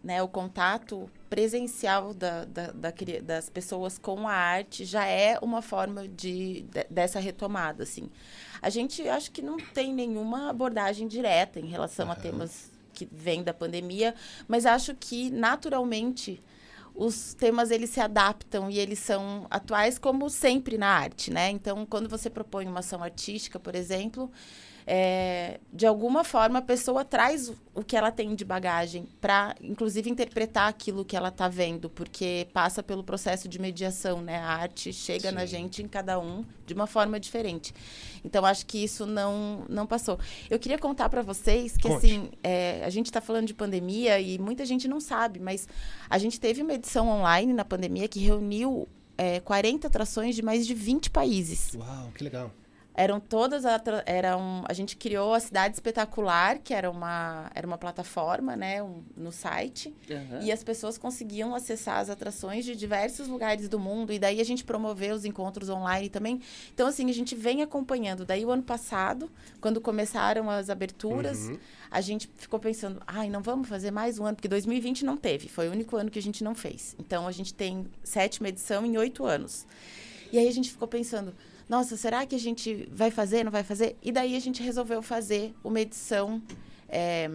né, 0.03 0.23
o 0.23 0.29
contato 0.29 1.11
presencial 1.29 2.15
da, 2.15 2.47
da, 2.47 2.73
da, 2.73 2.95
das 3.23 3.51
pessoas 3.51 3.99
com 3.99 4.27
a 4.27 4.33
arte 4.33 4.87
já 4.87 5.05
é 5.05 5.39
uma 5.43 5.61
forma 5.61 6.09
de, 6.09 6.63
de, 6.63 6.87
dessa 6.89 7.21
retomada, 7.21 7.83
assim. 7.83 8.09
A 8.63 8.71
gente 8.71 9.07
acho 9.07 9.31
que 9.31 9.43
não 9.43 9.59
tem 9.59 9.93
nenhuma 9.93 10.49
abordagem 10.49 11.07
direta 11.07 11.61
em 11.61 11.67
relação 11.67 12.07
uhum. 12.07 12.13
a 12.13 12.17
temas 12.17 12.78
que 12.99 13.09
vem 13.13 13.43
da 13.43 13.55
pandemia, 13.55 14.15
mas 14.49 14.67
acho 14.67 14.95
que 14.95 15.31
naturalmente 15.31 16.43
os 16.95 17.33
temas 17.33 17.71
eles 17.71 17.91
se 17.91 18.01
adaptam 18.01 18.69
e 18.69 18.79
eles 18.79 18.99
são 18.99 19.47
atuais 19.49 19.99
como 19.99 20.29
sempre 20.29 20.77
na 20.77 20.89
arte, 20.89 21.31
né? 21.31 21.49
Então, 21.49 21.87
quando 21.87 22.09
você 22.09 22.29
propõe 22.29 22.67
uma 22.67 22.81
ação 22.81 23.03
artística, 23.03 23.61
por 23.61 23.77
exemplo, 23.77 24.29
é, 24.91 25.61
de 25.71 25.87
alguma 25.87 26.25
forma 26.25 26.61
a 26.61 26.63
pessoa 26.63 27.05
traz 27.05 27.53
o 27.75 27.85
que 27.85 27.95
ela 27.95 28.11
tem 28.11 28.35
de 28.35 28.43
bagagem 28.43 29.07
para, 29.21 29.55
inclusive, 29.61 30.09
interpretar 30.09 30.67
aquilo 30.67 31.05
que 31.05 31.15
ela 31.15 31.29
está 31.29 31.47
vendo, 31.47 31.91
porque 31.91 32.49
passa 32.55 32.83
pelo 32.83 33.05
processo 33.05 33.47
de 33.51 33.59
mediação, 33.59 34.23
né? 34.23 34.39
A 34.39 34.49
arte 34.49 34.91
chega 34.91 35.29
Sim. 35.29 35.35
na 35.35 35.45
gente 35.45 35.83
em 35.83 35.87
cada 35.87 36.19
um 36.19 36.43
de 36.65 36.73
uma 36.73 36.87
forma 36.87 37.21
diferente. 37.21 37.75
Então, 38.25 38.47
acho 38.47 38.65
que 38.65 38.83
isso 38.83 39.05
não, 39.05 39.67
não 39.69 39.87
passou. 39.87 40.19
Eu 40.49 40.59
queria 40.59 40.79
contar 40.79 41.11
para 41.11 41.21
vocês 41.21 41.77
que, 41.77 41.87
Conte. 41.87 42.07
assim, 42.07 42.31
é, 42.43 42.83
a 42.83 42.89
gente 42.89 43.07
está 43.07 43.21
falando 43.21 43.47
de 43.47 43.53
pandemia 43.53 44.19
e 44.19 44.39
muita 44.39 44.65
gente 44.65 44.89
não 44.89 45.01
sabe, 45.01 45.39
mas 45.39 45.69
a 46.09 46.17
gente 46.17 46.41
teve 46.41 46.63
uma 46.63 46.73
edição 46.73 47.11
online 47.11 47.53
na 47.53 47.65
pandemia 47.65 48.09
que 48.09 48.21
reuniu 48.21 48.89
é, 49.19 49.39
40 49.41 49.87
atrações 49.87 50.35
de 50.35 50.41
mais 50.41 50.67
de 50.67 50.73
20 50.73 51.11
países. 51.11 51.75
Uau, 51.75 52.11
que 52.15 52.25
legal 52.25 52.51
eram 52.99 53.21
todas 53.21 53.63
eram 54.07 54.65
a 54.69 54.73
gente 54.73 54.97
criou 54.97 55.33
a 55.33 55.39
cidade 55.39 55.75
espetacular 55.75 56.59
que 56.59 56.75
era 56.75 56.91
uma 56.91 57.49
era 57.55 57.65
uma 57.65 57.79
plataforma 57.79 58.57
né 58.57 58.83
um, 58.83 59.05
no 59.17 59.31
site. 59.31 59.95
Uhum. 60.11 60.43
e 60.43 60.51
as 60.51 60.65
pessoas 60.65 60.99
conseguiam 60.99 61.55
acessar 61.55 61.99
as 61.99 62.11
atrações 62.11 62.65
de 62.65 62.75
diversos 62.75 63.29
lugares 63.29 63.69
do 63.69 63.79
mundo. 63.79 64.13
E 64.13 64.19
daí 64.19 64.41
a 64.41 64.45
gente 64.45 64.65
promoveu 64.65 65.15
os 65.15 65.25
encontros 65.25 65.69
online 65.69 66.09
também. 66.09 66.41
Então 66.75 66.89
assim 66.89 67.09
a 67.09 67.15
gente 67.15 67.37
vem 67.37 67.63
acompanhando. 67.63 68.25
Daí 68.25 68.45
o 68.45 68.51
ano 68.51 68.65
passado 68.65 69.31
quando 69.61 69.81
começaram 69.81 70.51
as 70.51 70.69
aberturas 70.69 71.47
uhum. 71.47 71.59
a 71.89 72.01
gente 72.01 72.29
ficou 72.37 72.59
pensando 72.59 73.01
ai 73.07 73.31
não 73.31 73.43
vamos 73.43 73.69
fazer 73.69 73.93
mais 73.93 74.19
um 74.19 74.25
ano 74.25 74.35
porque 74.35 74.49
2020 74.49 75.05
não 75.05 75.17
teve. 75.17 75.49
Foi 75.49 75.69
o 75.69 75.71
único 75.71 75.97
ano 75.97 76.11
que 76.11 76.19
a 76.19 76.23
gente 76.23 76.43
não 76.43 76.53
fez. 76.53 76.97
Então 76.99 77.29
a 77.29 77.33
gente 77.33 77.55
tem 77.55 77.87
sétima 78.03 78.49
edição 78.49 78.85
em 78.85 78.99
oito 78.99 79.25
anos. 79.25 79.65
E 80.33 80.39
aí 80.39 80.49
a 80.49 80.53
gente 80.53 80.69
ficou 80.69 80.89
pensando 80.89 81.33
nossa, 81.69 81.97
será 81.97 82.25
que 82.25 82.35
a 82.35 82.39
gente 82.39 82.89
vai 82.91 83.11
fazer, 83.11 83.45
não 83.45 83.53
vai 83.53 83.63
fazer? 83.63 83.97
E 84.03 84.11
daí 84.11 84.37
a 84.37 84.41
gente 84.41 84.63
resolveu 84.63 85.03
fazer 85.03 85.55
uma 85.63 85.81
edição 85.81 86.43
é, 86.89 87.29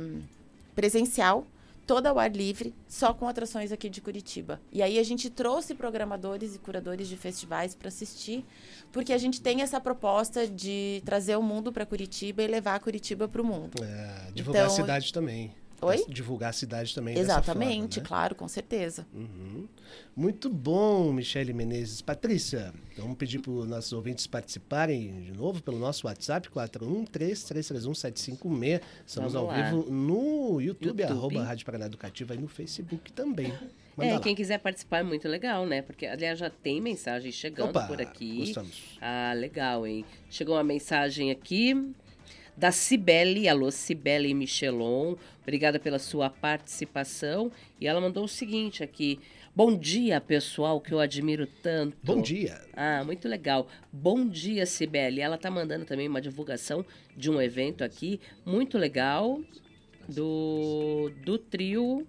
presencial, 0.75 1.45
toda 1.85 2.09
ao 2.09 2.17
ar 2.17 2.31
livre, 2.31 2.73
só 2.87 3.13
com 3.13 3.27
atrações 3.27 3.71
aqui 3.71 3.89
de 3.89 4.01
Curitiba. 4.01 4.59
E 4.71 4.81
aí 4.81 4.97
a 4.97 5.03
gente 5.03 5.29
trouxe 5.29 5.75
programadores 5.75 6.55
e 6.55 6.59
curadores 6.59 7.07
de 7.07 7.17
festivais 7.17 7.75
para 7.75 7.89
assistir, 7.89 8.43
porque 8.91 9.13
a 9.13 9.17
gente 9.17 9.41
tem 9.41 9.61
essa 9.61 9.79
proposta 9.79 10.47
de 10.47 11.01
trazer 11.05 11.35
o 11.35 11.43
mundo 11.43 11.71
para 11.71 11.85
Curitiba 11.85 12.41
e 12.41 12.47
levar 12.47 12.79
Curitiba 12.79 13.27
para 13.27 13.41
o 13.41 13.45
mundo. 13.45 13.83
É, 13.83 14.31
divulgar 14.33 14.63
então, 14.63 14.73
a 14.73 14.75
cidade 14.75 15.13
também. 15.13 15.51
Oi? 15.85 16.05
Divulgar 16.07 16.49
a 16.49 16.53
cidade 16.53 16.93
também. 16.93 17.17
Exatamente, 17.17 17.95
forma, 17.95 18.03
né? 18.03 18.07
claro, 18.07 18.35
com 18.35 18.47
certeza. 18.47 19.07
Uhum. 19.13 19.67
Muito 20.15 20.47
bom, 20.49 21.11
Michele 21.11 21.51
Menezes. 21.53 22.01
Patrícia, 22.01 22.71
vamos 22.97 23.17
pedir 23.17 23.39
para 23.39 23.51
os 23.51 23.67
nossos 23.67 23.91
ouvintes 23.93 24.27
participarem 24.27 25.23
de 25.23 25.33
novo 25.33 25.61
pelo 25.61 25.79
nosso 25.79 26.07
WhatsApp, 26.07 26.47
413-331-756. 26.49 28.81
Estamos 29.05 29.33
vamos 29.33 29.35
ao 29.35 29.47
lá. 29.47 29.61
vivo 29.61 29.91
no 29.91 30.61
YouTube, 30.61 31.01
YouTube, 31.01 31.03
arroba 31.03 31.43
Rádio 31.43 31.65
Paraná 31.65 31.87
Educativa 31.87 32.33
e 32.35 32.37
no 32.37 32.47
Facebook 32.47 33.11
também. 33.11 33.51
Manda 33.95 34.11
é, 34.11 34.13
lá. 34.13 34.19
quem 34.19 34.35
quiser 34.35 34.59
participar 34.59 34.99
é 34.99 35.03
muito 35.03 35.27
legal, 35.27 35.65
né? 35.65 35.81
Porque, 35.81 36.05
aliás, 36.05 36.39
já 36.39 36.49
tem 36.49 36.81
mensagem 36.81 37.31
chegando 37.31 37.69
Opa, 37.69 37.87
por 37.87 38.01
aqui. 38.01 38.39
Gostamos. 38.39 38.97
Ah, 38.99 39.33
legal, 39.35 39.85
hein? 39.85 40.03
Chegou 40.29 40.55
uma 40.55 40.63
mensagem 40.63 41.29
aqui 41.29 41.93
da 42.55 42.71
Cibele, 42.71 43.47
alô 43.47 43.71
Cibele 43.71 44.33
Michelon, 44.33 45.15
obrigada 45.41 45.79
pela 45.79 45.99
sua 45.99 46.29
participação. 46.29 47.51
E 47.79 47.87
ela 47.87 47.99
mandou 47.99 48.25
o 48.25 48.27
seguinte 48.27 48.83
aqui: 48.83 49.19
Bom 49.55 49.77
dia, 49.77 50.19
pessoal, 50.19 50.81
que 50.81 50.91
eu 50.91 50.99
admiro 50.99 51.45
tanto. 51.61 51.95
Bom 52.03 52.21
dia. 52.21 52.59
Ah, 52.75 53.03
muito 53.03 53.27
legal. 53.27 53.67
Bom 53.91 54.27
dia, 54.27 54.65
Cibele. 54.65 55.21
Ela 55.21 55.37
tá 55.37 55.51
mandando 55.51 55.85
também 55.85 56.07
uma 56.07 56.19
divulgação 56.19 56.83
de 57.15 57.29
um 57.29 57.39
evento 57.39 57.83
aqui, 57.83 58.19
muito 58.43 58.79
legal, 58.79 59.39
do, 60.09 61.11
do 61.23 61.37
trio. 61.37 62.07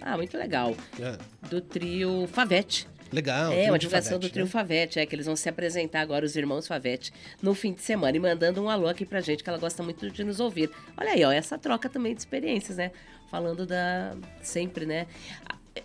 Ah, 0.00 0.16
muito 0.16 0.36
legal. 0.38 0.74
É. 0.98 1.18
Do 1.48 1.60
trio 1.60 2.26
Favete. 2.28 2.88
Legal. 3.12 3.52
É, 3.52 3.70
uma 3.70 3.78
divulgação 3.78 4.18
do 4.18 4.28
Trio 4.28 4.44
né? 4.44 4.50
Favete, 4.50 4.98
é 4.98 5.06
que 5.06 5.14
eles 5.14 5.26
vão 5.26 5.36
se 5.36 5.48
apresentar 5.48 6.00
agora, 6.00 6.24
os 6.24 6.36
irmãos 6.36 6.66
Favete, 6.66 7.12
no 7.42 7.54
fim 7.54 7.72
de 7.72 7.82
semana. 7.82 8.16
E 8.16 8.20
mandando 8.20 8.62
um 8.62 8.68
alô 8.68 8.86
aqui 8.86 9.04
pra 9.04 9.20
gente, 9.20 9.42
que 9.42 9.50
ela 9.50 9.58
gosta 9.58 9.82
muito 9.82 10.10
de 10.10 10.24
nos 10.24 10.40
ouvir. 10.40 10.70
Olha 10.96 11.10
aí, 11.10 11.24
ó, 11.24 11.32
essa 11.32 11.58
troca 11.58 11.88
também 11.88 12.14
de 12.14 12.20
experiências, 12.20 12.76
né? 12.76 12.92
Falando 13.30 13.66
da. 13.66 14.16
Sempre, 14.42 14.86
né? 14.86 15.06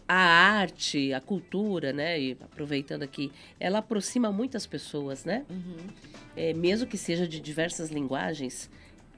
a 0.08 0.16
arte, 0.16 1.14
a 1.14 1.22
cultura, 1.22 1.94
né? 1.94 2.20
E 2.20 2.38
aproveitando 2.42 3.04
aqui, 3.04 3.32
ela 3.60 3.80
aproxima 3.80 4.32
muitas 4.32 4.66
pessoas, 4.66 5.26
né? 5.26 5.46
Uhum. 5.50 5.78
É, 6.36 6.54
mesmo 6.54 6.88
que 6.88 6.98
seja 6.98 7.28
de 7.28 7.40
diversas 7.40 7.90
linguagens, 7.90 8.70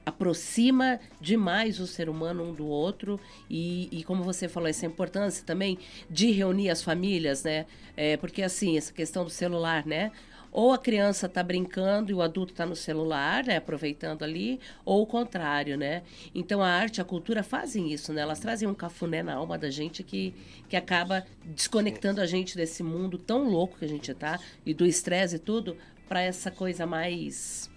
aproxima 0.08 0.98
demais 1.20 1.80
o 1.80 1.86
ser 1.86 2.08
humano 2.08 2.44
um 2.44 2.52
do 2.52 2.66
outro. 2.66 3.20
E, 3.48 3.88
e, 3.92 4.04
como 4.04 4.22
você 4.22 4.48
falou 4.48 4.68
essa 4.68 4.86
importância 4.86 5.44
também 5.44 5.78
de 6.10 6.30
reunir 6.30 6.70
as 6.70 6.82
famílias 6.82 7.44
né? 7.44 7.66
É, 7.96 8.16
porque 8.16 8.42
assim 8.42 8.76
essa 8.76 8.92
questão 8.92 9.24
do 9.24 9.30
celular 9.30 9.86
né? 9.86 10.10
Ou 10.50 10.72
a 10.72 10.78
criança 10.78 11.26
está 11.26 11.42
brincando 11.42 12.10
e 12.10 12.14
o 12.14 12.22
adulto 12.22 12.52
está 12.52 12.64
no 12.64 12.74
celular, 12.74 13.44
né, 13.44 13.58
aproveitando 13.58 14.22
ali, 14.22 14.58
ou 14.82 15.02
o 15.02 15.06
contrário, 15.06 15.76
né? 15.76 16.02
Então 16.34 16.62
a 16.62 16.68
arte, 16.68 17.02
a 17.02 17.04
cultura 17.04 17.42
fazem 17.42 17.92
isso, 17.92 18.14
né? 18.14 18.22
Elas 18.22 18.40
trazem 18.40 18.66
um 18.66 18.74
cafuné 18.74 19.22
na 19.22 19.34
alma 19.34 19.58
da 19.58 19.70
gente 19.70 20.02
que, 20.02 20.34
que 20.68 20.74
acaba 20.74 21.24
desconectando 21.44 22.20
a 22.20 22.26
gente 22.26 22.56
desse 22.56 22.82
mundo 22.82 23.18
tão 23.18 23.48
louco 23.48 23.78
que 23.78 23.84
a 23.84 23.88
gente 23.88 24.10
está 24.10 24.40
e 24.64 24.72
do 24.72 24.86
estresse 24.86 25.36
e 25.36 25.38
tudo 25.38 25.76
para 26.08 26.22
essa 26.22 26.50
coisa 26.50 26.86
mais 26.86 27.70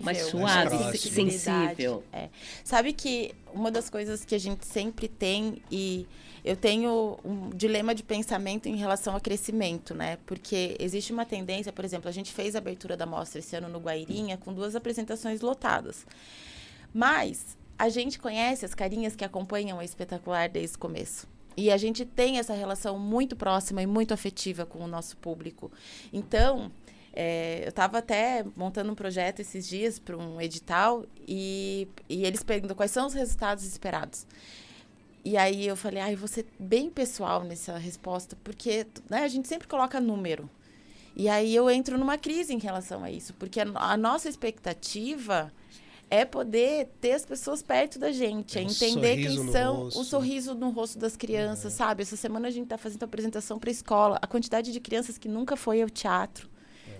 mais 0.00 0.26
suave, 0.26 0.76
mais 0.76 1.00
sensível. 1.00 2.02
É. 2.12 2.28
Sabe 2.64 2.92
que 2.92 3.34
uma 3.52 3.70
das 3.70 3.90
coisas 3.90 4.24
que 4.24 4.34
a 4.34 4.38
gente 4.38 4.66
sempre 4.66 5.08
tem 5.08 5.62
e 5.70 6.06
eu 6.44 6.56
tenho 6.56 7.18
um 7.24 7.50
dilema 7.50 7.94
de 7.94 8.02
pensamento 8.02 8.68
em 8.68 8.76
relação 8.76 9.14
ao 9.14 9.20
crescimento, 9.20 9.94
né? 9.94 10.18
Porque 10.26 10.76
existe 10.80 11.12
uma 11.12 11.24
tendência, 11.24 11.72
por 11.72 11.84
exemplo, 11.84 12.08
a 12.08 12.12
gente 12.12 12.32
fez 12.32 12.56
a 12.56 12.58
abertura 12.58 12.96
da 12.96 13.06
mostra 13.06 13.38
esse 13.38 13.54
ano 13.54 13.68
no 13.68 13.78
Guairinha 13.78 14.36
com 14.36 14.52
duas 14.52 14.74
apresentações 14.74 15.40
lotadas. 15.40 16.04
Mas 16.92 17.56
a 17.78 17.88
gente 17.88 18.18
conhece 18.18 18.64
as 18.64 18.74
carinhas 18.74 19.14
que 19.14 19.24
acompanham 19.24 19.78
a 19.78 19.84
espetacular 19.84 20.48
desde 20.48 20.76
o 20.76 20.80
começo. 20.80 21.28
E 21.56 21.70
a 21.70 21.76
gente 21.76 22.04
tem 22.04 22.38
essa 22.38 22.54
relação 22.54 22.98
muito 22.98 23.36
próxima 23.36 23.82
e 23.82 23.86
muito 23.86 24.12
afetiva 24.12 24.66
com 24.66 24.80
o 24.80 24.88
nosso 24.88 25.16
público. 25.18 25.70
Então, 26.12 26.72
é, 27.12 27.62
eu 27.64 27.68
estava 27.68 27.98
até 27.98 28.44
montando 28.56 28.90
um 28.90 28.94
projeto 28.94 29.40
esses 29.40 29.68
dias 29.68 29.98
para 29.98 30.16
um 30.16 30.40
edital 30.40 31.04
e, 31.28 31.86
e 32.08 32.24
eles 32.24 32.42
perguntam 32.42 32.76
quais 32.76 32.90
são 32.90 33.06
os 33.06 33.14
resultados 33.14 33.64
esperados. 33.64 34.26
E 35.24 35.36
aí 35.36 35.66
eu 35.66 35.76
falei, 35.76 36.02
ai, 36.02 36.14
ah, 36.14 36.16
vou 36.16 36.26
ser 36.26 36.46
bem 36.58 36.90
pessoal 36.90 37.44
nessa 37.44 37.78
resposta, 37.78 38.36
porque 38.42 38.86
né, 39.08 39.22
a 39.22 39.28
gente 39.28 39.46
sempre 39.46 39.68
coloca 39.68 40.00
número. 40.00 40.50
E 41.14 41.28
aí 41.28 41.54
eu 41.54 41.70
entro 41.70 41.98
numa 41.98 42.16
crise 42.16 42.54
em 42.54 42.58
relação 42.58 43.04
a 43.04 43.10
isso, 43.10 43.34
porque 43.34 43.60
a, 43.60 43.66
a 43.74 43.96
nossa 43.96 44.28
expectativa 44.28 45.52
é 46.10 46.24
poder 46.24 46.88
ter 47.00 47.12
as 47.12 47.24
pessoas 47.24 47.62
perto 47.62 47.98
da 47.98 48.10
gente, 48.10 48.58
é, 48.58 48.62
é 48.62 48.64
entender 48.64 49.16
quem 49.16 49.50
são, 49.50 49.84
rosto. 49.84 50.00
o 50.00 50.04
sorriso 50.04 50.54
no 50.54 50.70
rosto 50.70 50.98
das 50.98 51.16
crianças, 51.16 51.74
é. 51.74 51.76
sabe? 51.76 52.02
Essa 52.02 52.16
semana 52.16 52.48
a 52.48 52.50
gente 52.50 52.64
está 52.64 52.76
fazendo 52.76 53.02
apresentação 53.04 53.58
para 53.58 53.70
a 53.70 53.72
escola, 53.72 54.18
a 54.20 54.26
quantidade 54.26 54.72
de 54.72 54.80
crianças 54.80 55.16
que 55.16 55.28
nunca 55.28 55.56
foi 55.56 55.80
ao 55.80 55.88
teatro, 55.88 56.50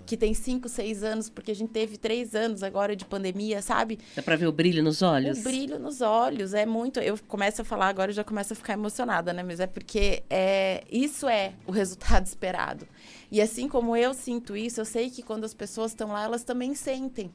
que 0.05 0.17
tem 0.17 0.33
cinco, 0.33 0.67
seis 0.67 1.03
anos, 1.03 1.29
porque 1.29 1.51
a 1.51 1.55
gente 1.55 1.71
teve 1.71 1.97
três 1.97 2.35
anos 2.35 2.63
agora 2.63 2.95
de 2.95 3.05
pandemia, 3.05 3.61
sabe? 3.61 3.99
Dá 4.15 4.21
para 4.21 4.35
ver 4.35 4.47
o 4.47 4.51
brilho 4.51 4.83
nos 4.83 5.01
olhos? 5.01 5.39
O 5.39 5.43
brilho 5.43 5.79
nos 5.79 6.01
olhos, 6.01 6.53
é 6.53 6.65
muito. 6.65 6.99
Eu 6.99 7.17
começo 7.27 7.61
a 7.61 7.65
falar 7.65 7.87
agora, 7.87 8.11
eu 8.11 8.15
já 8.15 8.23
começo 8.23 8.53
a 8.53 8.55
ficar 8.55 8.73
emocionada, 8.73 9.31
né? 9.33 9.43
Mas 9.43 9.59
é 9.59 9.67
porque 9.67 10.23
é, 10.29 10.83
isso 10.91 11.27
é 11.27 11.53
o 11.65 11.71
resultado 11.71 12.25
esperado. 12.27 12.87
E 13.31 13.41
assim 13.41 13.67
como 13.67 13.95
eu 13.95 14.13
sinto 14.13 14.55
isso, 14.55 14.81
eu 14.81 14.85
sei 14.85 15.09
que 15.09 15.23
quando 15.23 15.43
as 15.43 15.53
pessoas 15.53 15.91
estão 15.91 16.09
lá, 16.09 16.23
elas 16.23 16.43
também 16.43 16.75
sentem. 16.75 17.31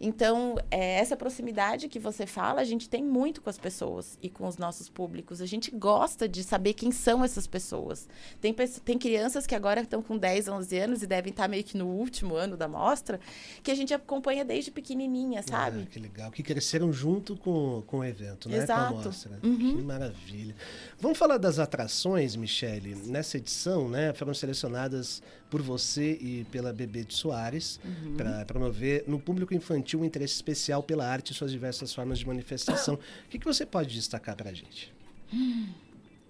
Então, 0.00 0.56
é, 0.70 0.94
essa 0.94 1.14
proximidade 1.14 1.86
que 1.88 1.98
você 1.98 2.24
fala, 2.26 2.62
a 2.62 2.64
gente 2.64 2.88
tem 2.88 3.04
muito 3.04 3.42
com 3.42 3.50
as 3.50 3.58
pessoas 3.58 4.18
e 4.22 4.30
com 4.30 4.46
os 4.46 4.56
nossos 4.56 4.88
públicos. 4.88 5.42
A 5.42 5.46
gente 5.46 5.70
gosta 5.70 6.26
de 6.26 6.42
saber 6.42 6.72
quem 6.72 6.90
são 6.90 7.22
essas 7.22 7.46
pessoas. 7.46 8.08
Tem, 8.40 8.54
tem 8.82 8.98
crianças 8.98 9.46
que 9.46 9.54
agora 9.54 9.82
estão 9.82 10.00
com 10.00 10.16
10, 10.16 10.48
11 10.48 10.78
anos 10.78 11.02
e 11.02 11.06
devem 11.06 11.30
estar 11.30 11.48
meio 11.48 11.62
que 11.62 11.76
no 11.76 11.86
último 11.86 12.34
ano 12.34 12.56
da 12.56 12.66
mostra, 12.66 13.20
que 13.62 13.70
a 13.70 13.74
gente 13.74 13.92
acompanha 13.92 14.42
desde 14.42 14.70
pequenininha, 14.70 15.42
sabe? 15.42 15.82
Ah, 15.82 15.90
que 15.90 15.98
legal. 15.98 16.30
Que 16.30 16.42
cresceram 16.42 16.90
junto 16.90 17.36
com, 17.36 17.82
com 17.86 17.98
o 17.98 18.04
evento, 18.04 18.48
né? 18.48 18.56
Exato. 18.56 18.94
Com 18.94 19.00
a 19.00 19.04
mostra. 19.04 19.38
Uhum. 19.42 19.76
Que 19.76 19.82
maravilha. 19.82 20.56
Vamos 20.98 21.18
falar 21.18 21.36
das 21.36 21.58
atrações, 21.58 22.34
Michele. 22.36 22.94
Nessa 22.94 23.36
edição, 23.36 23.86
né, 23.86 24.14
foram 24.14 24.32
selecionadas 24.32 25.22
por 25.50 25.60
você 25.60 26.12
e 26.20 26.46
pela 26.50 26.72
Bebê 26.72 27.04
de 27.04 27.14
Soares 27.14 27.80
uhum. 27.84 28.14
para 28.16 28.44
promover 28.44 29.04
no 29.06 29.18
público 29.18 29.52
infantil 29.52 30.00
um 30.00 30.04
interesse 30.04 30.34
especial 30.34 30.82
pela 30.82 31.06
arte 31.06 31.32
e 31.32 31.34
suas 31.34 31.50
diversas 31.50 31.92
formas 31.92 32.18
de 32.18 32.26
manifestação. 32.26 32.94
O 32.94 33.28
que, 33.28 33.38
que 33.38 33.44
você 33.44 33.66
pode 33.66 33.92
destacar 33.92 34.36
para 34.36 34.50
a 34.50 34.54
gente? 34.54 34.92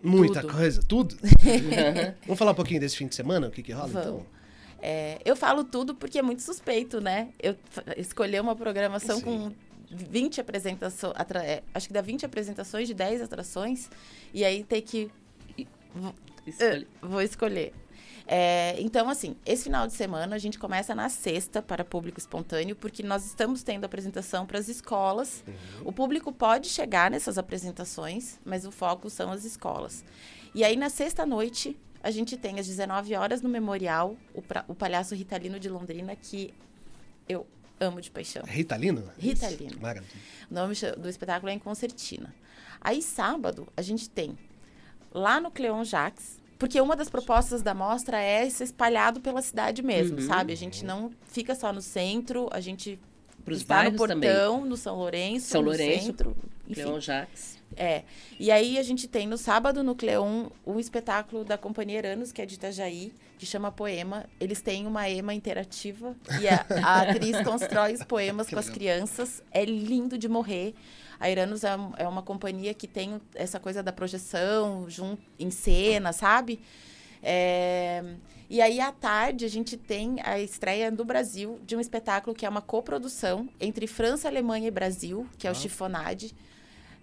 Muita 0.03 0.41
tudo. 0.41 0.53
coisa, 0.53 0.83
tudo? 0.83 1.17
Vamos 2.25 2.39
falar 2.39 2.53
um 2.53 2.55
pouquinho 2.55 2.81
desse 2.81 2.97
fim 2.97 3.07
de 3.07 3.15
semana, 3.15 3.49
o 3.49 3.51
que, 3.51 3.63
que 3.63 3.73
rola 3.73 3.89
Vamos. 3.89 4.09
então? 4.09 4.27
É, 4.83 5.21
eu 5.25 5.37
falo 5.37 5.63
tudo 5.63 5.95
porque 5.95 6.19
é 6.19 6.23
muito 6.23 6.41
suspeito, 6.41 7.01
né? 7.01 7.29
Eu 7.39 7.55
escolhi 7.99 8.41
uma 8.41 8.57
programação 8.57 9.19
Sim. 9.19 9.23
com 9.23 9.53
20 9.91 10.41
apresentações, 10.41 11.15
é, 11.45 11.63
acho 11.75 11.87
que 11.87 11.93
dá 11.93 12.01
20 12.01 12.25
apresentações 12.25 12.89
de 12.89 12.95
10 12.95 13.23
atrações, 13.23 13.91
e 14.33 14.45
aí 14.45 14.65
tem 14.65 14.81
que. 14.81 15.11
Escolhe. 16.47 16.87
Vou 17.03 17.21
escolher. 17.21 17.75
É, 18.33 18.81
então, 18.81 19.09
assim, 19.09 19.35
esse 19.45 19.65
final 19.65 19.89
de 19.89 19.93
semana 19.93 20.37
a 20.37 20.39
gente 20.39 20.57
começa 20.57 20.95
na 20.95 21.09
sexta 21.09 21.61
para 21.61 21.85
público 21.85 22.21
espontâneo, 22.21 22.77
porque 22.77 23.03
nós 23.03 23.27
estamos 23.27 23.65
tendo 23.65 23.85
apresentação 23.85 24.47
para 24.47 24.57
as 24.57 24.69
escolas. 24.69 25.43
Uhum. 25.49 25.89
O 25.89 25.93
público 25.93 26.33
pode 26.33 26.69
chegar 26.69 27.11
nessas 27.11 27.39
apresentações, 27.39 28.39
mas 28.45 28.65
o 28.65 28.71
foco 28.71 29.11
são 29.11 29.33
as 29.33 29.45
escolas. 29.45 30.05
E 30.55 30.63
aí, 30.63 30.77
na 30.77 30.89
sexta 30.89 31.27
noite, 31.27 31.77
a 32.05 32.13
gente 32.13 32.37
tem 32.37 32.61
às 32.61 32.69
19 32.69 33.17
horas 33.17 33.43
no 33.43 33.49
Memorial 33.49 34.17
o, 34.33 34.41
pra, 34.41 34.65
o 34.69 34.77
Palhaço 34.77 35.13
Ritalino 35.17 35.59
de 35.59 35.69
Londrina, 35.69 36.15
que 36.15 36.55
eu 37.29 37.45
amo 37.81 38.01
de 38.01 38.13
paixão. 38.13 38.45
Ritalino? 38.47 39.11
Ritalino. 39.19 39.81
Maravilha. 39.81 40.15
O 40.49 40.55
nome 40.55 40.75
do 40.97 41.09
espetáculo 41.09 41.51
é 41.51 41.55
em 41.55 41.59
Concertina. 41.59 42.33
Aí, 42.81 43.03
sábado, 43.03 43.67
a 43.77 43.83
gente 43.83 44.09
tem 44.09 44.39
lá 45.13 45.41
no 45.41 45.51
Cleon 45.51 45.83
Jacques, 45.83 46.40
porque 46.61 46.79
uma 46.79 46.95
das 46.95 47.09
propostas 47.09 47.63
da 47.63 47.73
mostra 47.73 48.21
é 48.21 48.49
ser 48.51 48.65
espalhado 48.65 49.19
pela 49.19 49.41
cidade 49.41 49.83
mesmo, 49.83 50.21
uhum. 50.21 50.27
sabe? 50.27 50.53
A 50.53 50.57
gente 50.57 50.85
não 50.85 51.11
fica 51.25 51.55
só 51.55 51.73
no 51.73 51.81
centro, 51.81 52.51
a 52.53 52.61
gente 52.61 53.01
Pros 53.43 53.61
está 53.61 53.85
no 53.85 53.97
Portão, 53.97 54.21
também. 54.21 54.69
no 54.69 54.77
São 54.77 54.95
Lourenço, 54.95 55.49
São 55.49 55.63
no 55.63 55.69
Lourenço, 55.69 56.05
centro. 56.05 56.37
Cleon 56.71 57.01
Jacques. 57.01 57.59
É. 57.75 58.03
E 58.39 58.51
aí 58.51 58.79
a 58.79 58.83
gente 58.83 59.09
tem 59.09 59.27
no 59.27 59.39
sábado 59.39 59.83
no 59.83 59.95
Cleon 59.95 60.51
um 60.67 60.79
espetáculo 60.79 61.45
da 61.45 61.57
Companhia 61.57 61.97
Eranos, 61.97 62.31
que 62.31 62.43
é 62.43 62.47
de 62.47 62.57
Itajaí, 62.57 63.11
que 63.39 63.47
chama 63.47 63.73
Poema. 63.73 64.27
Eles 64.39 64.61
têm 64.61 64.87
uma 64.87 65.09
ema 65.09 65.33
interativa 65.33 66.15
e 66.43 66.47
a, 66.47 66.67
a 66.85 67.01
atriz 67.01 67.41
constrói 67.43 67.95
os 67.95 68.05
poemas 68.05 68.49
que 68.49 68.55
com 68.55 68.61
legal. 68.61 68.71
as 68.71 68.77
crianças. 68.77 69.43
É 69.51 69.65
lindo 69.65 70.19
de 70.19 70.29
morrer. 70.29 70.75
A 71.21 71.31
Iranos 71.31 71.63
é, 71.63 71.77
é 71.99 72.09
uma 72.09 72.23
companhia 72.23 72.73
que 72.73 72.89
tem 72.89 73.21
essa 73.35 73.61
coisa 73.61 73.83
da 73.83 73.93
projeção 73.93 74.89
junto, 74.89 75.23
em 75.39 75.51
cena, 75.51 76.13
sabe? 76.13 76.59
É, 77.23 78.03
e 78.49 78.61
aí, 78.61 78.81
à 78.81 78.91
tarde, 78.91 79.45
a 79.45 79.49
gente 79.49 79.77
tem 79.77 80.17
a 80.25 80.41
estreia 80.41 80.91
no 80.91 81.05
Brasil 81.05 81.61
de 81.65 81.77
um 81.77 81.81
espetáculo 81.81 82.35
que 82.35 82.47
é 82.47 82.49
uma 82.49 82.63
coprodução 82.63 83.49
entre 83.61 83.87
França, 83.87 84.29
Alemanha 84.29 84.69
e 84.69 84.71
Brasil, 84.71 85.29
que 85.39 85.47
é 85.47 85.51
o 85.51 85.53
ah. 85.53 85.55
Chifonade. 85.55 86.35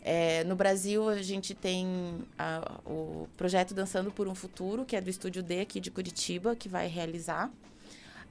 É, 0.01 0.43
no 0.45 0.55
Brasil, 0.55 1.07
a 1.07 1.21
gente 1.21 1.53
tem 1.53 2.24
a, 2.38 2.79
o 2.86 3.27
projeto 3.38 3.74
Dançando 3.74 4.12
por 4.12 4.27
um 4.27 4.33
Futuro, 4.33 4.83
que 4.83 4.95
é 4.95 5.01
do 5.01 5.09
Estúdio 5.09 5.43
D 5.43 5.62
aqui 5.62 5.79
de 5.79 5.91
Curitiba, 5.91 6.55
que 6.55 6.67
vai 6.67 6.88
realizar. 6.88 7.51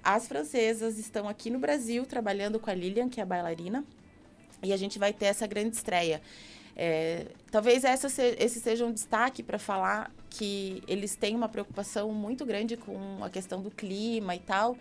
As 0.03 0.27
francesas 0.27 0.99
estão 0.99 1.29
aqui 1.29 1.51
no 1.51 1.59
Brasil 1.59 2.05
trabalhando 2.07 2.59
com 2.59 2.71
a 2.71 2.75
Lilian, 2.75 3.09
que 3.09 3.21
é 3.21 3.23
a 3.23 3.27
bailarina. 3.27 3.85
E 4.63 4.73
a 4.73 4.77
gente 4.77 4.99
vai 4.99 5.13
ter 5.13 5.27
essa 5.27 5.47
grande 5.47 5.77
estreia. 5.77 6.21
É, 6.79 7.27
talvez 7.51 7.83
se, 7.83 8.23
esse 8.39 8.61
seja 8.61 8.85
um 8.85 8.93
destaque 8.93 9.43
para 9.43 9.59
falar 9.59 10.13
que 10.29 10.83
eles 10.87 11.17
têm 11.17 11.35
uma 11.35 11.49
preocupação 11.49 12.13
muito 12.13 12.45
grande 12.45 12.77
com 12.77 13.25
a 13.25 13.31
questão 13.31 13.63
do 13.63 13.71
clima 13.71 14.35
e 14.35 14.41
tal. 14.41 14.77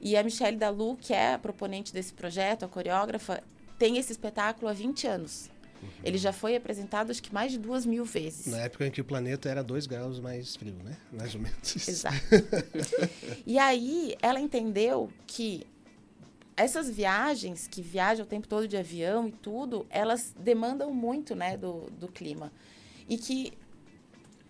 E 0.00 0.16
a 0.16 0.22
Michelle 0.22 0.56
Dalu, 0.56 0.96
que 0.96 1.14
é 1.14 1.34
a 1.34 1.38
proponente 1.38 1.92
desse 1.92 2.12
projeto, 2.12 2.64
a 2.64 2.68
coreógrafa, 2.68 3.42
tem 3.78 3.96
esse 3.96 4.10
espetáculo 4.12 4.68
há 4.68 4.72
20 4.72 5.06
anos. 5.06 5.50
Uhum. 5.80 5.88
Ele 6.02 6.18
já 6.18 6.32
foi 6.32 6.56
apresentado, 6.56 7.10
acho 7.10 7.22
que 7.22 7.32
mais 7.32 7.52
de 7.52 7.58
duas 7.58 7.86
mil 7.86 8.04
vezes. 8.04 8.46
Na 8.46 8.58
época 8.62 8.86
em 8.86 8.90
que 8.90 9.00
o 9.00 9.04
planeta 9.04 9.48
era 9.48 9.62
dois 9.62 9.86
graus 9.86 10.18
mais 10.18 10.56
frio, 10.56 10.74
né? 10.84 10.96
Mais 11.12 11.34
ou 11.34 11.40
menos. 11.40 11.88
Exato. 11.88 12.16
e 13.46 13.58
aí, 13.58 14.16
ela 14.20 14.40
entendeu 14.40 15.10
que 15.26 15.66
essas 16.56 16.88
viagens, 16.88 17.68
que 17.68 17.82
viajam 17.82 18.24
o 18.24 18.28
tempo 18.28 18.48
todo 18.48 18.66
de 18.66 18.76
avião 18.76 19.28
e 19.28 19.32
tudo, 19.32 19.86
elas 19.90 20.34
demandam 20.38 20.92
muito, 20.92 21.34
né, 21.34 21.56
do, 21.56 21.90
do 21.90 22.08
clima. 22.08 22.50
E 23.08 23.18
que, 23.18 23.52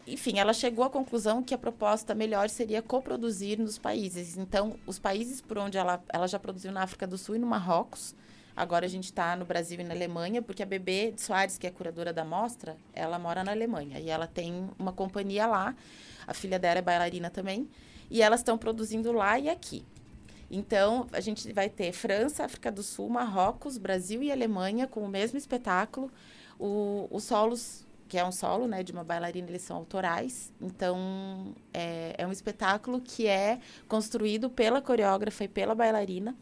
enfim, 0.07 0.39
ela 0.39 0.53
chegou 0.53 0.85
à 0.85 0.91
conclusão 0.91 1.43
que 1.43 1.53
a 1.53 1.59
proposta 1.59 2.15
melhor 2.15 2.49
seria 2.49 2.81
coproduzir 2.81 3.59
nos 3.59 3.77
países. 3.77 4.37
Então, 4.37 4.77
os 4.87 4.99
países 4.99 5.41
por 5.41 5.59
onde 5.59 5.77
ela, 5.77 6.03
ela 6.09 6.27
já 6.27 6.39
produziu 6.39 6.71
na 6.71 6.83
África 6.83 7.07
do 7.07 7.19
Sul 7.19 7.37
e 7.37 7.39
no 7.39 7.47
Marrocos, 7.47 8.15
Agora 8.57 8.87
a 8.87 8.89
gente 8.89 9.05
está 9.05 9.37
no 9.37 9.45
Brasil 9.45 9.79
e 9.79 9.85
na 9.85 9.93
Alemanha, 9.93 10.41
porque 10.41 10.63
a 10.63 10.67
Bebê 10.67 11.13
Soares, 11.19 11.59
que 11.59 11.67
é 11.67 11.71
curadora 11.71 12.11
da 12.11 12.25
mostra, 12.25 12.75
ela 12.95 13.19
mora 13.19 13.45
na 13.45 13.53
Alemanha. 13.53 14.01
E 14.01 14.09
ela 14.09 14.27
tem 14.27 14.71
uma 14.79 14.95
companhia 14.95 15.47
lá. 15.47 15.77
A 16.27 16.33
filha 16.33 16.59
dela 16.59 16.79
é 16.79 16.83
bailarina 16.83 17.29
também. 17.29 17.69
E 18.11 18.23
elas 18.23 18.41
estão 18.41 18.57
produzindo 18.57 19.13
lá 19.13 19.39
e 19.39 19.51
aqui. 19.51 19.85
Então, 20.51 21.07
a 21.13 21.21
gente 21.21 21.53
vai 21.53 21.69
ter 21.69 21.93
França, 21.93 22.45
África 22.45 22.71
do 22.71 22.83
Sul, 22.83 23.09
Marrocos, 23.09 23.79
Brasil 23.79 24.23
e 24.23 24.31
Alemanha 24.31 24.87
com 24.87 25.01
o 25.01 25.09
mesmo 25.09 25.37
espetáculo. 25.37 26.11
O, 26.59 27.09
os 27.11 27.25
solos, 27.25 27.85
que 28.09 28.17
é 28.17 28.25
um 28.25 28.31
solo 28.31 28.69
né, 28.69 28.83
de 28.83 28.93
uma 28.93 29.03
bailarina, 29.03 29.49
eles 29.49 29.63
são 29.63 29.77
autorais. 29.77 30.53
Então, 30.61 31.55
é, 31.75 32.15
é 32.17 32.27
um 32.27 32.33
espetáculo 32.33 33.01
que 33.01 33.27
é 33.27 33.59
construído 33.89 34.49
pela 34.49 34.81
coreógrafa 34.81 35.45
e 35.45 35.49
pela 35.49 35.75
bailarina. 35.75 36.35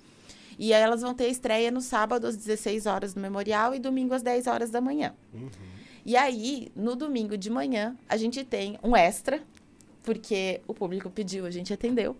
E 0.58 0.72
aí 0.72 0.82
elas 0.82 1.00
vão 1.00 1.14
ter 1.14 1.28
estreia 1.28 1.70
no 1.70 1.80
sábado 1.80 2.26
às 2.26 2.36
16 2.36 2.86
horas 2.86 3.14
no 3.14 3.22
Memorial 3.22 3.74
e 3.74 3.78
domingo 3.78 4.14
às 4.14 4.22
10 4.22 4.46
horas 4.46 4.70
da 4.70 4.80
manhã. 4.80 5.14
Uhum. 5.32 5.48
E 6.06 6.16
aí, 6.16 6.70
no 6.76 6.94
domingo 6.94 7.36
de 7.36 7.48
manhã, 7.48 7.96
a 8.08 8.16
gente 8.16 8.44
tem 8.44 8.78
um 8.82 8.94
extra, 8.94 9.42
porque 10.02 10.60
o 10.66 10.74
público 10.74 11.10
pediu, 11.10 11.46
a 11.46 11.50
gente 11.50 11.72
atendeu, 11.72 12.14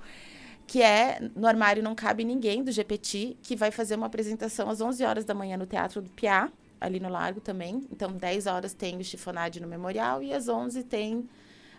que 0.66 0.82
é 0.82 1.20
No 1.34 1.46
Armário 1.46 1.82
Não 1.82 1.94
Cabe 1.94 2.24
Ninguém, 2.24 2.62
do 2.62 2.72
GPT, 2.72 3.36
que 3.42 3.54
vai 3.54 3.70
fazer 3.70 3.94
uma 3.96 4.06
apresentação 4.06 4.68
às 4.68 4.80
11 4.80 5.04
horas 5.04 5.24
da 5.24 5.34
manhã 5.34 5.56
no 5.56 5.66
Teatro 5.66 6.00
do 6.00 6.10
Piá, 6.10 6.50
ali 6.80 6.98
no 6.98 7.08
Largo 7.08 7.40
também. 7.40 7.86
Então, 7.90 8.12
10 8.12 8.46
horas 8.46 8.74
tem 8.74 8.98
o 8.98 9.04
Chifonade 9.04 9.60
no 9.60 9.68
Memorial 9.68 10.22
e 10.22 10.32
às 10.32 10.48
11 10.48 10.82
tem 10.84 11.28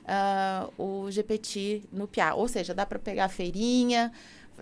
uh, 0.06 0.72
o 0.78 1.10
GPT 1.12 1.84
no 1.92 2.08
Piá. 2.08 2.34
Ou 2.36 2.48
seja, 2.48 2.74
dá 2.74 2.86
para 2.86 3.00
pegar 3.00 3.26
a 3.26 3.30
feirinha, 3.30 4.12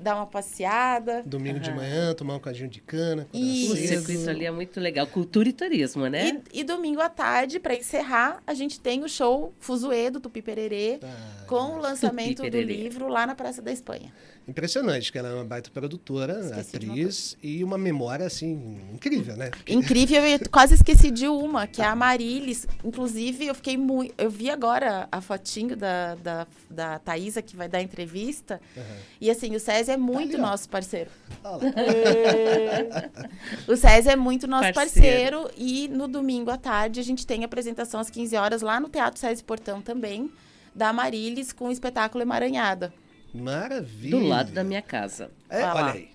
dar 0.01 0.15
uma 0.15 0.25
passeada. 0.25 1.23
Domingo 1.25 1.57
uhum. 1.57 1.61
de 1.61 1.71
manhã, 1.71 2.13
tomar 2.13 2.35
um 2.35 2.39
cadinho 2.39 2.69
de 2.69 2.81
cana. 2.81 3.27
Isso. 3.33 3.73
O 3.73 3.77
circuito 3.77 4.29
ali 4.29 4.45
é 4.45 4.51
muito 4.51 4.79
legal. 4.79 5.05
Cultura 5.07 5.49
e 5.49 5.53
turismo, 5.53 6.07
né? 6.07 6.41
E, 6.53 6.61
e 6.61 6.63
domingo 6.63 7.01
à 7.01 7.09
tarde, 7.09 7.59
para 7.59 7.75
encerrar, 7.75 8.41
a 8.45 8.53
gente 8.53 8.79
tem 8.79 9.03
o 9.03 9.09
show 9.09 9.53
Fuzuê 9.59 10.09
do 10.09 10.19
Tupi 10.19 10.41
Pererê, 10.41 10.99
ah, 11.03 11.45
com 11.47 11.75
o 11.75 11.77
lançamento 11.77 12.41
do 12.49 12.61
livro 12.61 13.07
lá 13.07 13.25
na 13.25 13.35
Praça 13.35 13.61
da 13.61 13.71
Espanha 13.71 14.11
impressionante, 14.47 15.11
que 15.11 15.17
ela 15.17 15.29
é 15.29 15.33
uma 15.33 15.45
baita 15.45 15.69
produtora, 15.69 16.39
esqueci 16.39 16.75
atriz, 16.75 17.33
uma 17.33 17.39
e 17.43 17.63
uma 17.63 17.77
memória, 17.77 18.25
assim, 18.25 18.79
incrível, 18.93 19.37
né? 19.37 19.51
Incrível, 19.67 20.23
eu 20.23 20.39
quase 20.51 20.75
esqueci 20.75 21.11
de 21.11 21.27
uma, 21.27 21.67
que 21.67 21.81
é 21.81 21.85
a 21.85 21.95
Marilis. 21.95 22.67
Inclusive, 22.83 23.47
eu 23.47 23.55
fiquei 23.55 23.77
muito... 23.77 24.13
Eu 24.17 24.29
vi 24.29 24.49
agora 24.49 25.07
a 25.11 25.21
fotinho 25.21 25.75
da, 25.75 26.15
da, 26.15 26.47
da 26.69 26.99
Thaisa, 26.99 27.41
que 27.41 27.55
vai 27.55 27.67
dar 27.67 27.81
entrevista, 27.81 28.59
uhum. 28.75 28.83
e 29.21 29.29
assim, 29.29 29.55
o 29.55 29.59
César 29.59 29.93
é 29.93 29.97
muito 29.97 30.31
tá 30.31 30.37
ali, 30.37 30.41
nosso 30.41 30.69
parceiro. 30.69 31.09
o 33.67 33.75
César 33.75 34.11
é 34.11 34.15
muito 34.15 34.47
nosso 34.47 34.73
parceiro. 34.73 35.41
parceiro, 35.41 35.51
e 35.57 35.87
no 35.87 36.07
domingo 36.07 36.51
à 36.51 36.57
tarde 36.57 36.99
a 36.99 37.03
gente 37.03 37.25
tem 37.25 37.43
apresentação 37.43 37.99
às 37.99 38.09
15 38.09 38.35
horas 38.35 38.61
lá 38.61 38.79
no 38.79 38.89
Teatro 38.89 39.19
César 39.19 39.43
Portão 39.43 39.81
também, 39.81 40.31
da 40.75 40.91
Marilis 40.91 41.53
com 41.53 41.67
o 41.67 41.71
espetáculo 41.71 42.21
Emaranhada. 42.21 42.93
Maravilha. 43.33 44.19
Do 44.19 44.25
lado 44.25 44.51
da 44.51 44.63
minha 44.63 44.81
casa. 44.81 45.31
É, 45.49 45.63
olha 45.63 45.93
aí. 45.93 46.09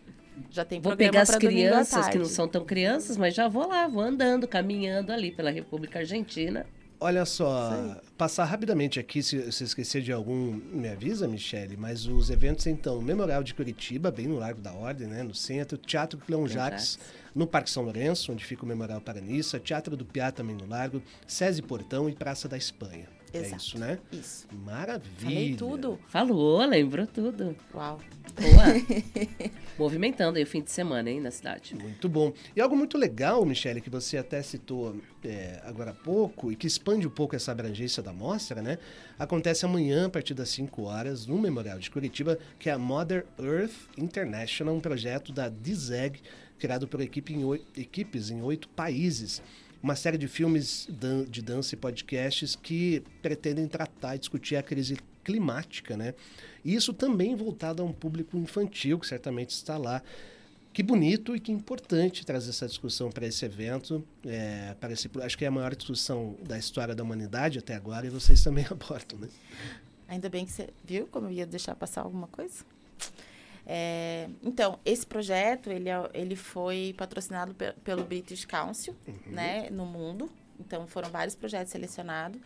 Já 0.51 0.65
tem 0.65 0.81
Vou 0.81 0.97
pegar 0.97 1.23
as 1.23 1.35
crianças 1.35 2.09
que 2.09 2.19
não 2.19 2.25
são 2.25 2.47
tão 2.47 2.65
crianças, 2.65 3.17
mas 3.17 3.35
já 3.35 3.49
vou 3.49 3.67
lá, 3.67 3.89
vou 3.89 4.03
andando, 4.03 4.47
caminhando 4.47 5.13
ali 5.13 5.33
pela 5.33 5.51
República 5.51 5.99
Argentina. 5.99 6.65
Olha 7.01 7.25
só, 7.25 7.97
passar 8.17 8.45
rapidamente 8.45 8.99
aqui, 8.99 9.23
se 9.23 9.39
você 9.39 9.63
esquecer 9.63 10.03
de 10.03 10.13
algum, 10.13 10.53
me 10.73 10.89
avisa, 10.89 11.29
Michele, 11.29 11.77
mas 11.77 12.07
os 12.07 12.29
eventos, 12.29 12.67
então, 12.67 13.01
Memorial 13.01 13.45
de 13.45 13.55
Curitiba, 13.55 14.11
bem 14.11 14.27
no 14.27 14.37
Largo 14.37 14.61
da 14.61 14.73
Ordem, 14.73 15.07
né, 15.07 15.23
no 15.23 15.33
centro, 15.33 15.79
Teatro 15.79 16.19
Cleon 16.19 16.49
Jacques, 16.49 16.99
no 17.33 17.47
Parque 17.47 17.71
São 17.71 17.85
Lourenço, 17.85 18.33
onde 18.33 18.45
fica 18.45 18.65
o 18.65 18.69
Memorial 18.69 19.01
Paranissa, 19.01 19.61
Teatro 19.61 19.97
do 19.97 20.05
Piá 20.05 20.33
também 20.33 20.57
no 20.57 20.67
Largo, 20.67 21.01
SESI 21.25 21.63
Portão 21.63 22.09
e 22.09 22.13
Praça 22.13 22.49
da 22.49 22.57
Espanha. 22.57 23.18
É 23.32 23.38
Exato. 23.38 23.54
É 23.54 23.56
isso, 23.56 23.78
né? 23.78 23.99
Isso. 24.12 24.47
Maravilha. 24.64 25.11
Falei 25.18 25.56
tudo. 25.56 25.99
Falou, 26.08 26.64
lembrou 26.64 27.06
tudo. 27.06 27.56
Uau. 27.75 28.00
Boa. 28.35 29.50
Movimentando 29.78 30.38
aí 30.38 30.44
o 30.44 30.47
fim 30.47 30.62
de 30.62 30.70
semana, 30.70 31.11
hein, 31.11 31.20
na 31.20 31.30
cidade. 31.30 31.75
Muito 31.75 32.08
bom. 32.08 32.32
E 32.54 32.61
algo 32.61 32.76
muito 32.76 32.97
legal, 32.97 33.44
Michele, 33.44 33.80
que 33.80 33.90
você 33.90 34.16
até 34.16 34.42
citou 34.42 34.97
é, 35.25 35.61
agora 35.64 35.90
há 35.90 35.94
pouco 35.94 36.52
e 36.52 36.56
que 36.56 36.66
expande 36.66 37.06
um 37.06 37.11
pouco 37.11 37.35
essa 37.37 37.52
abrangência 37.52 38.02
da 38.02 38.12
mostra, 38.12 38.62
né? 38.62 38.78
Acontece 39.18 39.64
amanhã, 39.64 40.06
a 40.06 40.11
partir 40.11 40.35
das 40.35 40.49
5 40.50 40.82
horas, 40.82 41.26
no 41.26 41.38
Memorial 41.38 41.78
de 41.78 41.90
Curitiba, 41.90 42.38
que 42.58 42.71
é 42.71 42.73
a 42.73 42.78
Mother 42.78 43.26
Earth 43.38 43.88
International, 43.97 44.75
um 44.75 44.80
projeto 44.80 45.32
da 45.32 45.49
DISEG, 45.49 46.21
criado 46.58 46.88
por 46.88 47.00
equipe 47.00 47.32
em 47.34 47.45
oito, 47.45 47.67
equipes 47.80 48.30
em 48.30 48.43
oito 48.43 48.69
países 48.69 49.43
uma 49.82 49.95
série 49.95 50.19
de 50.19 50.26
filmes 50.26 50.88
de 51.28 51.43
dança 51.43 51.75
e 51.75 51.78
podcasts 51.78 52.56
que 52.56 53.02
pretendem 53.23 53.67
tratar 53.69 54.17
e 54.17 54.19
discutir 54.19 54.56
a 54.56 54.62
crise 54.62 54.99
climática, 55.25 55.97
né? 55.97 56.14
E 56.64 56.75
isso 56.75 56.93
também 56.93 57.36
voltado 57.36 57.82
a 57.82 57.84
um 57.84 57.93
público 57.93 58.36
infantil, 58.36 58.99
que 58.99 59.06
certamente 59.06 59.50
está 59.50 59.76
lá. 59.76 60.02
Que 60.73 60.82
bonito 60.82 61.34
e 61.34 61.41
que 61.41 61.50
importante 61.50 62.25
trazer 62.25 62.50
essa 62.50 62.67
discussão 62.67 63.10
para 63.10 63.26
esse 63.26 63.45
evento. 63.45 64.04
É, 64.25 64.75
para 64.80 64.93
esse, 64.93 65.10
acho 65.23 65.36
que 65.36 65.45
é 65.45 65.49
a 65.49 65.50
maior 65.50 65.75
discussão 65.75 66.36
da 66.47 66.58
história 66.58 66.95
da 66.95 67.02
humanidade 67.02 67.58
até 67.58 67.75
agora 67.75 68.06
e 68.06 68.10
vocês 68.10 68.43
também 68.43 68.64
abordam, 68.71 69.19
né? 69.19 69.28
Ainda 70.06 70.28
bem 70.28 70.47
que 70.47 70.52
você 70.52 70.69
viu 70.84 71.06
como 71.08 71.26
eu 71.26 71.32
ia 71.32 71.47
deixar 71.47 71.75
passar 71.75 72.02
alguma 72.02 72.26
coisa. 72.28 72.64
É, 73.71 74.31
então, 74.43 74.78
esse 74.83 75.07
projeto, 75.07 75.71
ele, 75.71 75.91
é, 75.91 76.11
ele 76.15 76.35
foi 76.35 76.95
patrocinado 76.97 77.54
pe 77.54 77.75
pelo 77.85 78.02
British 78.02 78.47
Council, 78.47 78.97
uhum. 79.07 79.15
né, 79.26 79.69
no 79.69 79.85
mundo. 79.85 80.31
Então, 80.59 80.87
foram 80.87 81.11
vários 81.11 81.35
projetos 81.35 81.71
selecionados. 81.71 82.41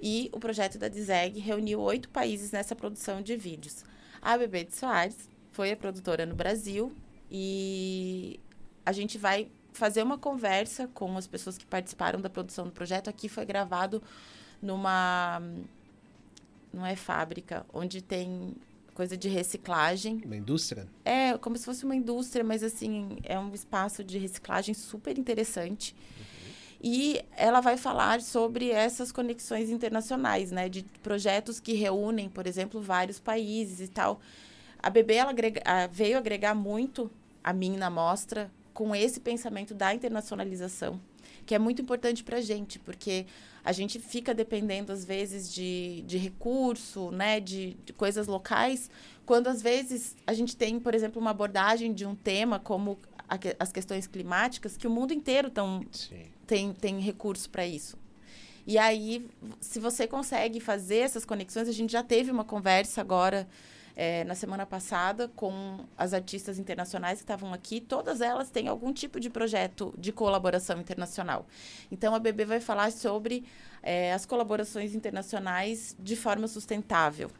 E 0.00 0.28
o 0.32 0.40
projeto 0.40 0.76
da 0.76 0.88
DISEG 0.88 1.38
reuniu 1.38 1.80
oito 1.80 2.08
países 2.08 2.50
nessa 2.50 2.74
produção 2.74 3.22
de 3.22 3.36
vídeos. 3.36 3.84
A 4.20 4.36
Bebê 4.36 4.64
de 4.64 4.74
Soares 4.74 5.28
foi 5.52 5.70
a 5.70 5.76
produtora 5.76 6.26
no 6.26 6.34
Brasil 6.34 6.92
e 7.30 8.40
a 8.84 8.90
gente 8.90 9.16
vai 9.16 9.48
fazer 9.72 10.02
uma 10.02 10.18
conversa 10.18 10.88
com 10.88 11.16
as 11.16 11.28
pessoas 11.28 11.56
que 11.56 11.64
participaram 11.64 12.20
da 12.20 12.28
produção 12.28 12.64
do 12.64 12.72
projeto. 12.72 13.08
Aqui 13.08 13.28
foi 13.28 13.46
gravado 13.46 14.02
numa... 14.60 15.40
Não 16.72 16.84
é 16.84 16.96
fábrica, 16.96 17.64
onde 17.72 18.02
tem 18.02 18.56
coisa 18.94 19.16
de 19.16 19.28
reciclagem. 19.28 20.22
Uma 20.24 20.36
indústria? 20.36 20.86
É, 21.04 21.36
como 21.38 21.56
se 21.58 21.64
fosse 21.64 21.84
uma 21.84 21.94
indústria, 21.94 22.44
mas 22.44 22.62
assim, 22.62 23.18
é 23.24 23.38
um 23.38 23.52
espaço 23.52 24.02
de 24.02 24.16
reciclagem 24.18 24.74
super 24.74 25.18
interessante. 25.18 25.94
Uhum. 25.94 26.24
E 26.86 27.24
ela 27.36 27.60
vai 27.60 27.76
falar 27.76 28.20
sobre 28.20 28.70
essas 28.70 29.10
conexões 29.10 29.70
internacionais, 29.70 30.50
né? 30.50 30.68
De 30.68 30.82
projetos 31.02 31.58
que 31.58 31.72
reúnem, 31.72 32.28
por 32.28 32.46
exemplo, 32.46 32.80
vários 32.80 33.18
países 33.18 33.80
e 33.80 33.88
tal. 33.88 34.20
A 34.78 34.90
BB 34.90 35.14
ela 35.14 35.30
agrega, 35.30 35.62
veio 35.90 36.18
agregar 36.18 36.54
muito 36.54 37.10
a 37.42 37.52
mim 37.52 37.76
na 37.76 37.88
mostra 37.88 38.50
com 38.74 38.94
esse 38.94 39.20
pensamento 39.20 39.72
da 39.72 39.94
internacionalização, 39.94 41.00
que 41.44 41.54
é 41.54 41.58
muito 41.58 41.82
importante 41.82 42.22
para 42.24 42.38
a 42.38 42.40
gente, 42.40 42.78
porque 42.78 43.26
a 43.64 43.72
gente 43.72 43.98
fica 43.98 44.34
dependendo, 44.34 44.92
às 44.92 45.04
vezes, 45.04 45.52
de, 45.52 46.02
de 46.06 46.18
recurso, 46.18 47.10
né, 47.10 47.40
de, 47.40 47.76
de 47.84 47.92
coisas 47.92 48.26
locais, 48.26 48.90
quando, 49.24 49.46
às 49.46 49.62
vezes, 49.62 50.16
a 50.26 50.34
gente 50.34 50.56
tem, 50.56 50.78
por 50.78 50.94
exemplo, 50.94 51.20
uma 51.20 51.30
abordagem 51.30 51.92
de 51.92 52.04
um 52.04 52.14
tema 52.14 52.58
como 52.58 52.98
a, 53.28 53.38
as 53.58 53.72
questões 53.72 54.06
climáticas, 54.06 54.76
que 54.76 54.86
o 54.86 54.90
mundo 54.90 55.12
inteiro 55.12 55.50
tão, 55.50 55.82
tem, 56.46 56.72
tem 56.74 57.00
recurso 57.00 57.48
para 57.48 57.66
isso. 57.66 57.96
E 58.66 58.78
aí, 58.78 59.26
se 59.60 59.78
você 59.78 60.06
consegue 60.06 60.60
fazer 60.60 60.98
essas 60.98 61.24
conexões, 61.24 61.68
a 61.68 61.72
gente 61.72 61.92
já 61.92 62.02
teve 62.02 62.30
uma 62.30 62.44
conversa 62.44 63.00
agora 63.00 63.46
é, 63.96 64.24
na 64.24 64.34
semana 64.34 64.66
passada 64.66 65.28
com 65.28 65.78
as 65.96 66.12
artistas 66.12 66.58
internacionais 66.58 67.18
que 67.18 67.24
estavam 67.24 67.52
aqui. 67.52 67.80
Todas 67.80 68.20
elas 68.20 68.50
têm 68.50 68.68
algum 68.68 68.92
tipo 68.92 69.20
de 69.20 69.30
projeto 69.30 69.94
de 69.96 70.12
colaboração 70.12 70.80
internacional. 70.80 71.46
Então, 71.90 72.14
a 72.14 72.18
BB 72.18 72.44
vai 72.44 72.60
falar 72.60 72.90
sobre 72.90 73.44
é, 73.82 74.12
as 74.12 74.26
colaborações 74.26 74.94
internacionais 74.94 75.96
de 75.98 76.16
forma 76.16 76.48
sustentável. 76.48 77.30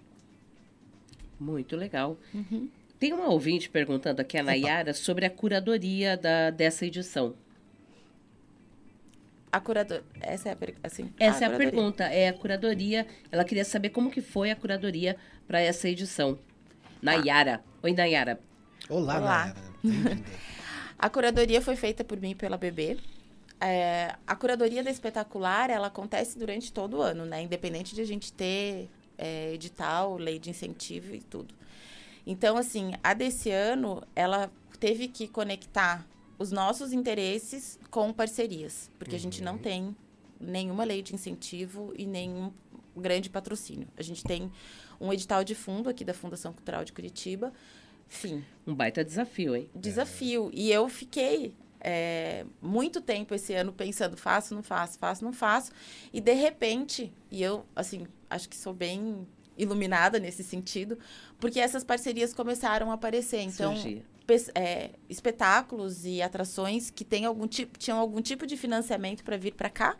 Muito 1.38 1.76
legal. 1.76 2.16
Uhum. 2.32 2.68
Tem 2.98 3.12
uma 3.12 3.28
ouvinte 3.28 3.68
perguntando 3.68 4.22
aqui, 4.22 4.38
a 4.38 4.42
Nayara, 4.42 4.94
sobre 4.94 5.26
a 5.26 5.30
curadoria 5.30 6.16
da, 6.16 6.50
dessa 6.50 6.86
edição. 6.86 7.34
A 9.50 9.60
curador... 9.60 10.02
Essa 10.20 10.48
é 10.48 10.52
a, 10.52 10.56
assim, 10.82 11.12
Essa 11.18 11.46
a 11.46 11.50
é 11.50 11.54
a 11.54 11.56
pergunta. 11.56 12.04
É 12.04 12.28
a 12.28 12.32
curadoria. 12.32 13.06
Ela 13.30 13.44
queria 13.44 13.64
saber 13.64 13.90
como 13.90 14.10
que 14.10 14.20
foi 14.20 14.50
a 14.50 14.56
curadoria 14.56 15.16
para 15.46 15.60
essa 15.60 15.88
edição. 15.88 16.38
Nayara. 17.02 17.62
Oi, 17.82 17.92
Nayara. 17.92 18.40
Olá, 18.88 19.18
Olá. 19.18 19.54
Nayara. 19.82 20.22
a 20.98 21.10
curadoria 21.10 21.60
foi 21.60 21.76
feita 21.76 22.02
por 22.02 22.20
mim 22.20 22.30
e 22.30 22.34
pela 22.34 22.56
BB. 22.56 22.98
É, 23.60 24.14
a 24.26 24.36
curadoria 24.36 24.82
da 24.82 24.90
espetacular, 24.90 25.70
ela 25.70 25.86
acontece 25.86 26.38
durante 26.38 26.72
todo 26.72 26.98
o 26.98 27.02
ano, 27.02 27.24
né? 27.24 27.42
Independente 27.42 27.94
de 27.94 28.00
a 28.00 28.06
gente 28.06 28.32
ter 28.32 28.90
é, 29.16 29.52
edital, 29.52 30.16
lei 30.16 30.38
de 30.38 30.50
incentivo 30.50 31.14
e 31.14 31.20
tudo. 31.20 31.54
Então, 32.26 32.56
assim, 32.56 32.92
a 33.02 33.14
desse 33.14 33.50
ano, 33.50 34.02
ela 34.14 34.50
teve 34.80 35.08
que 35.08 35.28
conectar 35.28 36.06
os 36.38 36.50
nossos 36.50 36.92
interesses 36.92 37.78
com 37.90 38.12
parcerias, 38.12 38.90
porque 38.98 39.12
uhum. 39.12 39.18
a 39.18 39.20
gente 39.20 39.42
não 39.42 39.52
uhum. 39.52 39.58
tem 39.58 39.96
nenhuma 40.40 40.84
lei 40.84 41.02
de 41.02 41.14
incentivo 41.14 41.92
e 41.96 42.06
nenhum 42.06 42.52
grande 42.96 43.30
patrocínio. 43.30 43.88
A 43.96 44.02
gente 44.02 44.22
tem 44.24 44.50
um 45.00 45.12
edital 45.12 45.44
de 45.44 45.54
fundo 45.54 45.88
aqui 45.88 46.04
da 46.04 46.14
Fundação 46.14 46.52
Cultural 46.52 46.84
de 46.84 46.92
Curitiba. 46.92 47.52
Fim. 48.08 48.44
Um 48.66 48.74
baita 48.74 49.04
desafio, 49.04 49.56
hein? 49.56 49.68
Desafio. 49.74 50.50
E 50.52 50.70
eu 50.70 50.88
fiquei 50.88 51.54
é, 51.80 52.46
muito 52.62 53.00
tempo 53.00 53.34
esse 53.34 53.52
ano 53.54 53.72
pensando, 53.72 54.16
faço, 54.16 54.54
não 54.54 54.62
faço, 54.62 54.98
faço, 54.98 55.24
não 55.24 55.32
faço. 55.32 55.70
E 56.12 56.20
de 56.20 56.32
repente, 56.32 57.12
e 57.30 57.42
eu, 57.42 57.66
assim, 57.76 58.06
acho 58.30 58.48
que 58.48 58.56
sou 58.56 58.72
bem 58.72 59.26
iluminada 59.56 60.18
nesse 60.18 60.42
sentido, 60.42 60.98
porque 61.38 61.60
essas 61.60 61.84
parcerias 61.84 62.32
começaram 62.32 62.90
a 62.90 62.94
aparecer. 62.94 63.40
Então, 63.40 63.74
é, 64.54 64.90
espetáculos 65.08 66.06
e 66.06 66.22
atrações 66.22 66.90
que 66.90 67.04
tem 67.04 67.26
algum 67.26 67.46
tipo, 67.46 67.78
tinham 67.78 67.98
algum 67.98 68.22
tipo 68.22 68.46
de 68.46 68.56
financiamento 68.56 69.22
para 69.22 69.36
vir 69.36 69.54
para 69.54 69.68
cá. 69.68 69.96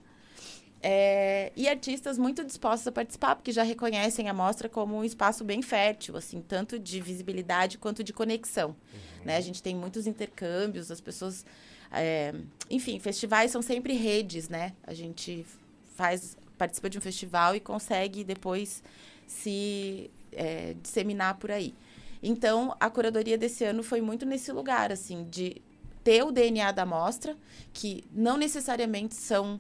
É, 0.87 1.51
e 1.57 1.67
artistas 1.67 2.19
muito 2.19 2.45
dispostos 2.45 2.87
a 2.87 2.93
participar, 2.93 3.37
porque 3.37 3.51
já 3.51 3.63
reconhecem 3.63 4.29
a 4.29 4.35
mostra 4.35 4.69
como 4.69 4.95
um 4.95 5.03
espaço 5.03 5.43
bem 5.43 5.63
fértil, 5.63 6.15
assim, 6.15 6.43
tanto 6.43 6.79
de 6.79 7.01
visibilidade 7.01 7.79
quanto 7.79 8.05
de 8.05 8.13
conexão. 8.13 8.69
Uhum. 8.69 9.25
Né? 9.25 9.39
A 9.39 9.41
gente 9.41 9.63
tem 9.63 9.75
muitos 9.75 10.07
intercâmbios, 10.07 10.91
as 10.91 11.01
pessoas. 11.01 11.47
É, 11.91 12.35
enfim, 12.69 12.99
festivais 12.99 13.51
são 13.51 13.63
sempre 13.63 13.95
redes, 13.95 14.51
né? 14.51 14.75
A 14.87 14.93
gente 14.93 15.47
faz, 15.95 16.37
participa 16.59 16.91
de 16.91 16.99
um 16.99 17.01
festival 17.01 17.57
e 17.57 17.61
consegue 17.61 18.23
depois 18.23 18.83
se 19.27 20.11
é, 20.33 20.75
disseminar 20.83 21.39
por 21.39 21.51
aí. 21.51 21.75
Então, 22.23 22.77
a 22.79 22.91
curadoria 22.91 23.39
desse 23.39 23.65
ano 23.65 23.83
foi 23.83 24.03
muito 24.03 24.27
nesse 24.27 24.53
lugar, 24.53 24.93
assim, 24.93 25.25
de 25.31 25.63
ter 26.03 26.23
o 26.23 26.31
DNA 26.31 26.73
da 26.73 26.85
mostra, 26.85 27.35
que 27.73 28.05
não 28.13 28.37
necessariamente 28.37 29.15
são 29.15 29.59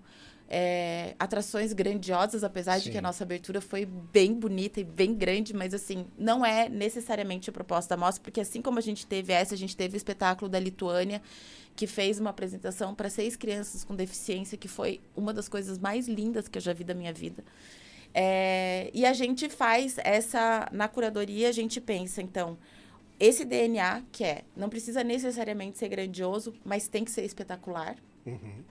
é, 0.48 1.14
atrações 1.18 1.72
grandiosas, 1.72 2.44
apesar 2.44 2.78
Sim. 2.78 2.84
de 2.84 2.90
que 2.90 2.98
a 2.98 3.02
nossa 3.02 3.24
abertura 3.24 3.60
foi 3.60 3.86
bem 3.86 4.34
bonita 4.34 4.80
e 4.80 4.84
bem 4.84 5.14
grande, 5.14 5.54
mas 5.54 5.72
assim, 5.72 6.06
não 6.18 6.44
é 6.44 6.68
necessariamente 6.68 7.48
a 7.50 7.52
proposta 7.52 7.96
da 7.96 8.00
mostra, 8.00 8.22
porque 8.22 8.40
assim 8.40 8.60
como 8.60 8.78
a 8.78 8.82
gente 8.82 9.06
teve 9.06 9.32
essa, 9.32 9.54
a 9.54 9.58
gente 9.58 9.76
teve 9.76 9.96
o 9.96 9.98
espetáculo 9.98 10.48
da 10.48 10.60
Lituânia, 10.60 11.22
que 11.74 11.86
fez 11.86 12.20
uma 12.20 12.30
apresentação 12.30 12.94
para 12.94 13.10
seis 13.10 13.36
crianças 13.36 13.84
com 13.84 13.94
deficiência, 13.96 14.56
que 14.56 14.68
foi 14.68 15.00
uma 15.16 15.32
das 15.32 15.48
coisas 15.48 15.78
mais 15.78 16.06
lindas 16.06 16.46
que 16.46 16.58
eu 16.58 16.62
já 16.62 16.72
vi 16.72 16.84
da 16.84 16.94
minha 16.94 17.12
vida. 17.12 17.42
É, 18.12 18.90
e 18.94 19.04
a 19.04 19.12
gente 19.12 19.48
faz 19.48 19.96
essa, 19.98 20.68
na 20.70 20.86
curadoria, 20.86 21.48
a 21.48 21.52
gente 21.52 21.80
pensa, 21.80 22.22
então, 22.22 22.56
esse 23.18 23.44
DNA, 23.44 24.02
que 24.12 24.22
é, 24.22 24.44
não 24.56 24.68
precisa 24.68 25.02
necessariamente 25.02 25.78
ser 25.78 25.88
grandioso, 25.88 26.54
mas 26.64 26.86
tem 26.86 27.04
que 27.04 27.10
ser 27.10 27.24
espetacular. 27.24 27.96
Uhum. 28.24 28.62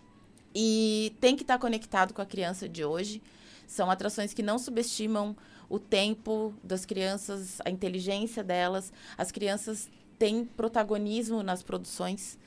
E 0.55 1.15
tem 1.19 1.35
que 1.35 1.43
estar 1.43 1.55
tá 1.55 1.59
conectado 1.59 2.13
com 2.13 2.21
a 2.21 2.25
criança 2.25 2.67
de 2.69 2.83
hoje. 2.83 3.21
São 3.67 3.89
atrações 3.89 4.33
que 4.33 4.43
não 4.43 4.59
subestimam 4.59 5.35
o 5.69 5.79
tempo 5.79 6.53
das 6.63 6.85
crianças, 6.85 7.59
a 7.65 7.69
inteligência 7.69 8.43
delas. 8.43 8.91
As 9.17 9.31
crianças 9.31 9.89
têm 10.19 10.45
protagonismo 10.45 11.41
nas 11.41 11.63
produções. 11.63 12.37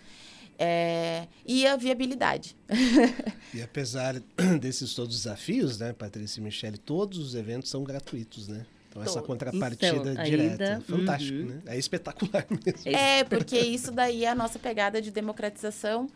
É, 0.58 1.26
e 1.44 1.66
a 1.66 1.76
viabilidade. 1.76 2.56
e 3.52 3.60
apesar 3.60 4.14
desses 4.60 4.94
todos 4.94 5.16
os 5.16 5.22
desafios, 5.22 5.78
né, 5.78 5.92
Patrícia 5.92 6.40
e 6.40 6.42
Michele, 6.42 6.78
todos 6.78 7.18
os 7.18 7.34
eventos 7.34 7.70
são 7.70 7.84
gratuitos, 7.84 8.48
né? 8.48 8.64
Então, 8.88 9.02
essa 9.02 9.20
contrapartida 9.20 10.12
então, 10.12 10.24
direta. 10.24 10.64
Ainda... 10.64 10.80
Fantástico, 10.80 11.38
uhum. 11.38 11.46
né? 11.46 11.62
É 11.66 11.78
espetacular 11.78 12.46
mesmo. 12.64 12.96
É, 12.96 13.24
porque 13.24 13.58
isso 13.58 13.92
daí 13.92 14.24
é 14.24 14.30
a 14.30 14.34
nossa 14.34 14.58
pegada 14.58 15.02
de 15.02 15.10
democratização. 15.10 16.08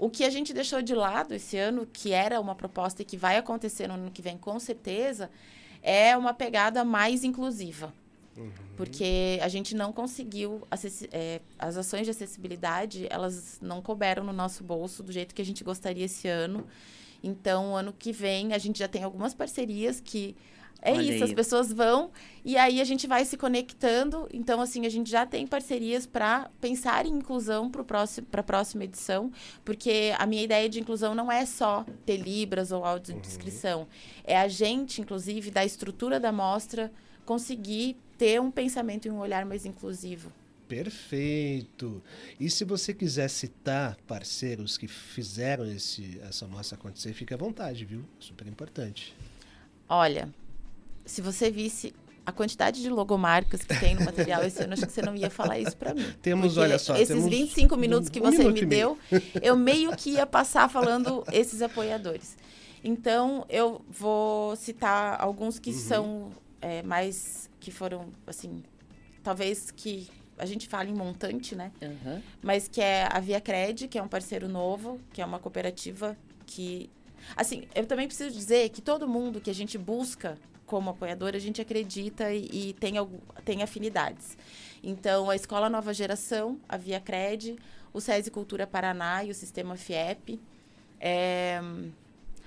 O 0.00 0.08
que 0.08 0.24
a 0.24 0.30
gente 0.30 0.54
deixou 0.54 0.80
de 0.80 0.94
lado 0.94 1.34
esse 1.34 1.58
ano, 1.58 1.86
que 1.86 2.10
era 2.10 2.40
uma 2.40 2.54
proposta 2.54 3.02
e 3.02 3.04
que 3.04 3.18
vai 3.18 3.36
acontecer 3.36 3.86
no 3.86 3.92
ano 3.92 4.10
que 4.10 4.22
vem 4.22 4.38
com 4.38 4.58
certeza, 4.58 5.30
é 5.82 6.16
uma 6.16 6.32
pegada 6.32 6.82
mais 6.82 7.22
inclusiva. 7.22 7.92
Uhum. 8.34 8.50
Porque 8.78 9.38
a 9.42 9.48
gente 9.48 9.76
não 9.76 9.92
conseguiu 9.92 10.66
é, 11.12 11.42
as 11.58 11.76
ações 11.76 12.04
de 12.04 12.12
acessibilidade, 12.12 13.06
elas 13.10 13.58
não 13.60 13.82
couberam 13.82 14.24
no 14.24 14.32
nosso 14.32 14.64
bolso 14.64 15.02
do 15.02 15.12
jeito 15.12 15.34
que 15.34 15.42
a 15.42 15.44
gente 15.44 15.62
gostaria 15.62 16.06
esse 16.06 16.26
ano. 16.26 16.66
Então, 17.22 17.76
ano 17.76 17.92
que 17.92 18.10
vem, 18.10 18.54
a 18.54 18.58
gente 18.58 18.78
já 18.78 18.88
tem 18.88 19.02
algumas 19.02 19.34
parcerias 19.34 20.00
que 20.00 20.34
é 20.82 20.92
Olha 20.92 21.02
isso, 21.02 21.24
aí. 21.24 21.30
as 21.30 21.32
pessoas 21.32 21.72
vão 21.72 22.10
e 22.44 22.56
aí 22.56 22.80
a 22.80 22.84
gente 22.84 23.06
vai 23.06 23.24
se 23.24 23.36
conectando. 23.36 24.28
Então, 24.32 24.60
assim, 24.60 24.86
a 24.86 24.88
gente 24.88 25.10
já 25.10 25.26
tem 25.26 25.46
parcerias 25.46 26.06
para 26.06 26.50
pensar 26.60 27.06
em 27.06 27.10
inclusão 27.10 27.70
para 27.70 28.40
a 28.40 28.42
próxima 28.42 28.84
edição, 28.84 29.30
porque 29.64 30.12
a 30.18 30.26
minha 30.26 30.42
ideia 30.42 30.68
de 30.68 30.80
inclusão 30.80 31.14
não 31.14 31.30
é 31.30 31.44
só 31.44 31.84
ter 32.06 32.16
libras 32.16 32.72
ou 32.72 32.84
audiodescrição. 32.84 33.80
Uhum. 33.80 33.86
É 34.24 34.38
a 34.38 34.48
gente, 34.48 35.00
inclusive, 35.00 35.50
da 35.50 35.64
estrutura 35.64 36.18
da 36.18 36.32
mostra, 36.32 36.90
conseguir 37.26 37.96
ter 38.16 38.40
um 38.40 38.50
pensamento 38.50 39.06
e 39.06 39.10
um 39.10 39.18
olhar 39.18 39.44
mais 39.44 39.66
inclusivo. 39.66 40.32
Perfeito. 40.66 42.00
E 42.38 42.48
se 42.48 42.64
você 42.64 42.94
quiser 42.94 43.28
citar 43.28 43.96
parceiros 44.06 44.78
que 44.78 44.86
fizeram 44.86 45.66
esse, 45.66 46.20
essa 46.22 46.46
mostra 46.46 46.78
acontecer, 46.78 47.12
fique 47.12 47.34
à 47.34 47.36
vontade, 47.36 47.84
viu? 47.84 48.04
Super 48.20 48.46
importante. 48.46 49.12
Olha, 49.88 50.32
se 51.04 51.20
você 51.20 51.50
visse 51.50 51.94
a 52.24 52.32
quantidade 52.32 52.80
de 52.80 52.88
logomarcas 52.88 53.62
que 53.62 53.78
tem 53.78 53.94
no 53.94 54.04
material 54.04 54.42
esse 54.44 54.62
ano, 54.62 54.74
acho 54.74 54.86
que 54.86 54.92
você 54.92 55.02
não 55.02 55.16
ia 55.16 55.30
falar 55.30 55.58
isso 55.58 55.76
para 55.76 55.94
mim. 55.94 56.06
Temos, 56.22 56.56
olha 56.56 56.78
só, 56.78 56.94
esses 56.94 57.08
temos 57.08 57.28
25 57.28 57.76
minutos 57.76 58.08
que 58.08 58.20
um 58.20 58.22
você 58.22 58.48
me 58.48 58.64
deu, 58.64 58.98
eu 59.42 59.56
meio 59.56 59.96
que 59.96 60.10
ia 60.10 60.26
passar 60.26 60.68
falando 60.68 61.24
esses 61.32 61.62
apoiadores. 61.62 62.36
Então, 62.82 63.44
eu 63.48 63.82
vou 63.90 64.56
citar 64.56 65.20
alguns 65.20 65.58
que 65.58 65.70
uhum. 65.70 65.76
são 65.76 66.30
é, 66.60 66.82
mais 66.82 67.50
que 67.58 67.70
foram 67.70 68.08
assim, 68.26 68.62
talvez 69.22 69.70
que 69.70 70.08
a 70.38 70.46
gente 70.46 70.66
fala 70.66 70.88
em 70.88 70.94
montante, 70.94 71.54
né? 71.54 71.70
Uhum. 71.82 72.22
Mas 72.40 72.66
que 72.66 72.80
é 72.80 73.06
a 73.10 73.20
Via 73.20 73.40
Cred, 73.40 73.88
que 73.88 73.98
é 73.98 74.02
um 74.02 74.08
parceiro 74.08 74.48
novo, 74.48 74.98
que 75.12 75.20
é 75.20 75.26
uma 75.26 75.38
cooperativa 75.38 76.16
que 76.46 76.88
assim, 77.36 77.64
eu 77.74 77.84
também 77.86 78.06
preciso 78.06 78.34
dizer 78.34 78.70
que 78.70 78.80
todo 78.80 79.06
mundo 79.06 79.40
que 79.40 79.50
a 79.50 79.54
gente 79.54 79.76
busca 79.76 80.38
como 80.70 80.90
apoiador, 80.90 81.34
a 81.34 81.38
gente 81.40 81.60
acredita 81.60 82.32
e, 82.32 82.68
e 82.70 82.72
tem, 82.74 82.94
tem 83.44 83.60
afinidades. 83.60 84.38
Então, 84.84 85.28
a 85.28 85.34
Escola 85.34 85.68
Nova 85.68 85.92
Geração, 85.92 86.60
a 86.68 86.76
Via 86.76 87.00
Cred, 87.00 87.56
o 87.92 88.00
SESI 88.00 88.30
Cultura 88.30 88.68
Paraná 88.68 89.24
e 89.24 89.32
o 89.32 89.34
Sistema 89.34 89.76
FIEP, 89.76 90.40
é, 91.00 91.60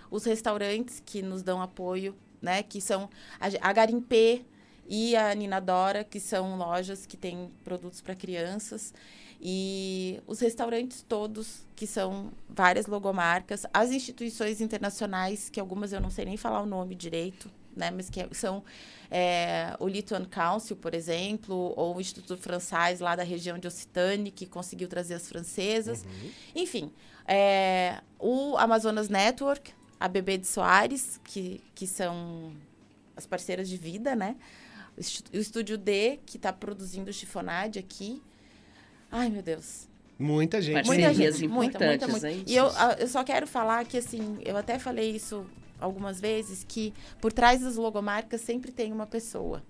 os 0.09 0.23
restaurantes 0.23 1.03
que 1.05 1.21
nos 1.21 1.43
dão 1.43 1.61
apoio, 1.61 2.15
né, 2.41 2.63
que 2.63 2.79
são 2.79 3.09
a, 3.41 3.69
a 3.69 3.73
Garimpê 3.73 4.45
e 4.87 5.17
a 5.17 5.35
Ninadora, 5.35 6.05
que 6.05 6.21
são 6.21 6.55
lojas 6.55 7.05
que 7.05 7.17
têm 7.17 7.51
produtos 7.61 7.99
para 7.99 8.15
crianças, 8.15 8.93
e 9.41 10.21
os 10.25 10.39
restaurantes 10.39 11.01
todos, 11.01 11.67
que 11.75 11.85
são 11.85 12.31
várias 12.47 12.85
logomarcas, 12.85 13.65
as 13.73 13.91
instituições 13.91 14.61
internacionais, 14.61 15.49
que 15.49 15.59
algumas 15.59 15.91
eu 15.91 15.99
não 15.99 16.09
sei 16.09 16.23
nem 16.23 16.37
falar 16.37 16.61
o 16.61 16.65
nome 16.65 16.95
direito, 16.95 17.51
né? 17.75 17.91
Mas 17.91 18.09
que 18.09 18.27
são 18.33 18.63
é, 19.09 19.75
o 19.79 19.87
Lituan 19.87 20.25
Council, 20.25 20.75
por 20.75 20.93
exemplo, 20.93 21.73
ou 21.77 21.97
o 21.97 22.01
Instituto 22.01 22.37
Francês 22.37 22.99
lá 22.99 23.15
da 23.15 23.23
região 23.23 23.57
de 23.57 23.67
Occitane, 23.67 24.31
que 24.31 24.45
conseguiu 24.45 24.87
trazer 24.87 25.13
as 25.13 25.27
francesas. 25.27 26.03
Uhum. 26.03 26.31
Enfim, 26.55 26.91
é, 27.27 28.01
o 28.19 28.57
Amazonas 28.57 29.09
Network, 29.09 29.73
a 29.99 30.07
Bebê 30.07 30.37
de 30.37 30.47
Soares, 30.47 31.19
que, 31.23 31.61
que 31.75 31.85
são 31.85 32.53
as 33.15 33.25
parceiras 33.25 33.69
de 33.69 33.77
vida, 33.77 34.15
né? 34.15 34.35
O 34.97 35.37
Estúdio 35.37 35.77
D, 35.77 36.19
que 36.25 36.37
está 36.37 36.51
produzindo 36.51 37.09
o 37.09 37.13
Chifonade 37.13 37.79
aqui. 37.79 38.21
Ai, 39.11 39.29
meu 39.29 39.41
Deus. 39.41 39.87
Muita 40.17 40.61
gente. 40.61 40.85
Muita 40.85 41.13
gente. 41.13 41.47
Muita, 41.47 41.79
muita, 41.79 42.07
muita. 42.07 42.31
E 42.31 42.55
eu, 42.55 42.65
eu 42.99 43.07
só 43.07 43.23
quero 43.23 43.47
falar 43.47 43.85
que, 43.85 43.97
assim, 43.97 44.39
eu 44.45 44.55
até 44.55 44.77
falei 44.77 45.15
isso 45.15 45.45
algumas 45.79 46.19
vezes 46.19 46.63
que 46.63 46.93
por 47.19 47.31
trás 47.31 47.61
das 47.61 47.75
logomarcas 47.75 48.41
sempre 48.41 48.71
tem 48.71 48.91
uma 48.91 49.07
pessoa. 49.07 49.63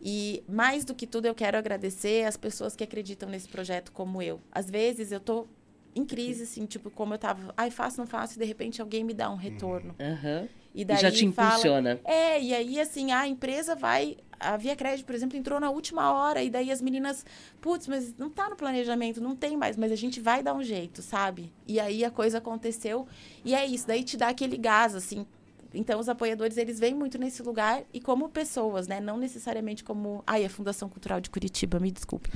E 0.00 0.42
mais 0.48 0.84
do 0.84 0.94
que 0.94 1.06
tudo, 1.06 1.26
eu 1.26 1.34
quero 1.34 1.56
agradecer 1.56 2.24
as 2.26 2.36
pessoas 2.36 2.76
que 2.76 2.84
acreditam 2.84 3.28
nesse 3.28 3.48
projeto 3.48 3.90
como 3.92 4.20
eu. 4.20 4.40
Às 4.52 4.70
vezes 4.70 5.10
eu 5.10 5.20
tô 5.20 5.46
em 5.94 6.04
crise, 6.04 6.42
assim, 6.42 6.66
tipo, 6.66 6.90
como 6.90 7.14
eu 7.14 7.18
tava, 7.18 7.54
ai, 7.56 7.70
faço, 7.70 7.98
não 7.98 8.06
faço, 8.06 8.36
e 8.36 8.38
de 8.38 8.44
repente 8.44 8.82
alguém 8.82 9.02
me 9.02 9.14
dá 9.14 9.30
um 9.30 9.36
retorno. 9.36 9.96
Uhum. 9.98 10.46
E 10.74 10.84
daí 10.84 10.98
e 10.98 11.00
já 11.00 11.10
te 11.10 11.24
impulsiona. 11.24 11.96
Fala, 11.96 12.14
é, 12.14 12.40
e 12.40 12.54
aí, 12.54 12.78
assim, 12.78 13.10
a 13.12 13.26
empresa 13.26 13.74
vai. 13.74 14.18
A 14.38 14.58
Via 14.58 14.76
Crédito, 14.76 15.06
por 15.06 15.14
exemplo, 15.14 15.38
entrou 15.38 15.58
na 15.58 15.70
última 15.70 16.12
hora, 16.12 16.42
e 16.42 16.50
daí 16.50 16.70
as 16.70 16.82
meninas, 16.82 17.24
putz, 17.62 17.88
mas 17.88 18.14
não 18.18 18.28
tá 18.28 18.50
no 18.50 18.56
planejamento, 18.56 19.18
não 19.18 19.34
tem 19.34 19.56
mais, 19.56 19.78
mas 19.78 19.90
a 19.90 19.96
gente 19.96 20.20
vai 20.20 20.42
dar 20.42 20.52
um 20.52 20.62
jeito, 20.62 21.00
sabe? 21.00 21.50
E 21.66 21.80
aí 21.80 22.04
a 22.04 22.10
coisa 22.10 22.36
aconteceu, 22.36 23.08
e 23.42 23.54
é 23.54 23.64
isso, 23.64 23.86
daí 23.86 24.04
te 24.04 24.18
dá 24.18 24.28
aquele 24.28 24.58
gás, 24.58 24.94
assim, 24.94 25.26
então 25.76 26.00
os 26.00 26.08
apoiadores 26.08 26.56
eles 26.56 26.80
vêm 26.80 26.94
muito 26.94 27.18
nesse 27.18 27.42
lugar 27.42 27.82
e 27.92 28.00
como 28.00 28.28
pessoas, 28.28 28.88
né? 28.88 29.00
Não 29.00 29.16
necessariamente 29.16 29.84
como, 29.84 30.22
ai, 30.26 30.44
a 30.44 30.50
Fundação 30.50 30.88
Cultural 30.88 31.20
de 31.20 31.30
Curitiba, 31.30 31.78
me 31.78 31.90
desculpe. 31.90 32.30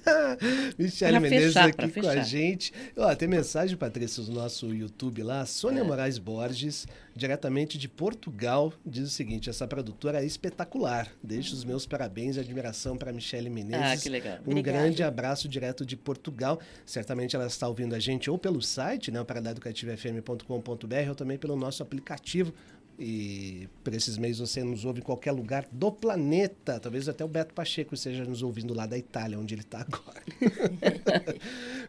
Michele 0.78 1.20
Menezes 1.20 1.54
fechar, 1.54 1.68
aqui 1.68 2.00
com 2.00 2.08
a 2.08 2.16
gente. 2.22 2.72
Ó, 2.96 3.14
tem 3.14 3.28
mensagem, 3.28 3.76
Patrícia, 3.76 4.22
no 4.24 4.32
nosso 4.32 4.74
YouTube 4.74 5.22
lá. 5.22 5.44
Sônia 5.46 5.80
é. 5.80 5.84
Moraes 5.84 6.18
Borges, 6.18 6.86
diretamente 7.14 7.78
de 7.78 7.88
Portugal, 7.88 8.72
diz 8.84 9.08
o 9.08 9.10
seguinte: 9.10 9.48
essa 9.48 9.66
produtora 9.66 10.22
é 10.22 10.26
espetacular. 10.26 11.10
Deixo 11.22 11.54
os 11.54 11.64
meus 11.64 11.86
parabéns 11.86 12.36
e 12.36 12.40
admiração 12.40 12.96
para 12.96 13.12
Michele 13.12 13.48
Menezes. 13.48 14.00
Ah, 14.00 14.02
que 14.02 14.08
legal. 14.08 14.38
Um 14.46 14.50
Obrigada. 14.50 14.78
grande 14.78 15.02
abraço 15.02 15.48
direto 15.48 15.86
de 15.86 15.96
Portugal. 15.96 16.60
Certamente 16.84 17.36
ela 17.36 17.46
está 17.46 17.68
ouvindo 17.68 17.94
a 17.94 17.98
gente 17.98 18.30
ou 18.30 18.38
pelo 18.38 18.60
site, 18.60 19.10
né, 19.10 19.22
paradaeducativafm.com.br, 19.22 21.08
ou 21.08 21.14
também 21.14 21.38
pelo 21.38 21.56
nosso 21.56 21.82
aplicativo 21.82 22.52
e 22.98 23.68
por 23.82 23.92
esses 23.92 24.16
meios 24.16 24.38
você 24.38 24.62
nos 24.62 24.84
ouve 24.84 25.00
em 25.00 25.02
qualquer 25.02 25.32
lugar 25.32 25.66
do 25.72 25.90
planeta. 25.90 26.78
Talvez 26.78 27.08
até 27.08 27.24
o 27.24 27.28
Beto 27.28 27.52
Pacheco 27.52 27.92
esteja 27.94 28.24
nos 28.24 28.40
ouvindo 28.42 28.72
lá 28.72 28.86
da 28.86 28.96
Itália, 28.96 29.36
onde 29.38 29.54
ele 29.54 29.62
está 29.62 29.80
agora. 29.80 30.22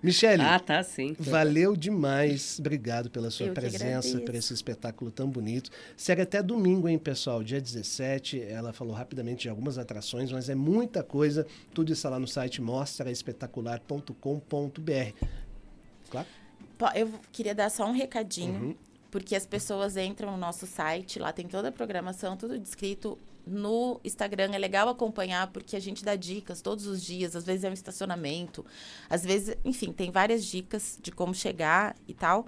Michele. 0.01 0.41
Ah, 0.41 0.59
tá 0.59 0.81
sim. 0.83 1.15
Valeu 1.19 1.75
demais. 1.75 2.57
Obrigado 2.59 3.11
pela 3.11 3.29
sua 3.29 3.47
Eu 3.47 3.53
presença, 3.53 4.19
por 4.19 4.33
esse 4.33 4.53
espetáculo 4.53 5.11
tão 5.11 5.29
bonito. 5.29 5.69
Segue 5.95 6.23
até 6.23 6.41
domingo, 6.41 6.89
hein, 6.89 6.97
pessoal? 6.97 7.43
Dia 7.43 7.61
17. 7.61 8.41
Ela 8.41 8.73
falou 8.73 8.93
rapidamente 8.93 9.43
de 9.43 9.49
algumas 9.49 9.77
atrações, 9.77 10.31
mas 10.31 10.49
é 10.49 10.55
muita 10.55 11.03
coisa. 11.03 11.45
Tudo 11.73 11.93
está 11.93 12.09
lá 12.09 12.19
no 12.19 12.27
site 12.27 12.59
mostraespetacular.com.br. 12.61 15.27
Claro? 16.09 16.27
Eu 16.93 17.09
queria 17.31 17.53
dar 17.53 17.69
só 17.69 17.87
um 17.87 17.93
recadinho. 17.93 18.61
Uhum 18.61 18.75
porque 19.15 19.33
as 19.33 19.45
pessoas 19.45 19.95
entram 19.95 20.33
no 20.33 20.37
nosso 20.37 20.67
site, 20.67 21.19
lá 21.19 21.31
tem 21.31 21.47
toda 21.47 21.69
a 21.69 21.71
programação, 21.71 22.35
tudo 22.35 22.59
descrito. 22.59 23.17
No 23.47 23.97
Instagram 24.03 24.51
é 24.53 24.57
legal 24.57 24.89
acompanhar 24.89 25.47
porque 25.53 25.77
a 25.77 25.79
gente 25.79 26.03
dá 26.03 26.17
dicas 26.17 26.61
todos 26.61 26.85
os 26.85 27.01
dias, 27.01 27.33
às 27.33 27.45
vezes 27.45 27.63
é 27.63 27.69
um 27.69 27.73
estacionamento, 27.73 28.65
às 29.09 29.23
vezes, 29.23 29.55
enfim, 29.63 29.93
tem 29.93 30.11
várias 30.11 30.43
dicas 30.43 30.99
de 31.01 31.13
como 31.13 31.33
chegar 31.33 31.95
e 32.05 32.13
tal. 32.13 32.45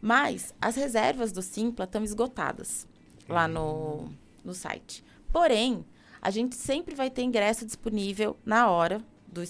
Mas 0.00 0.52
as 0.60 0.74
reservas 0.74 1.30
do 1.30 1.40
Simpla 1.40 1.84
estão 1.84 2.02
esgotadas 2.02 2.84
lá 3.28 3.46
no, 3.46 4.08
no 4.44 4.54
site. 4.54 5.04
Porém, 5.32 5.84
a 6.20 6.32
gente 6.32 6.56
sempre 6.56 6.96
vai 6.96 7.10
ter 7.10 7.22
ingresso 7.22 7.64
disponível 7.64 8.36
na 8.44 8.68
hora 8.68 9.00
do 9.32 9.42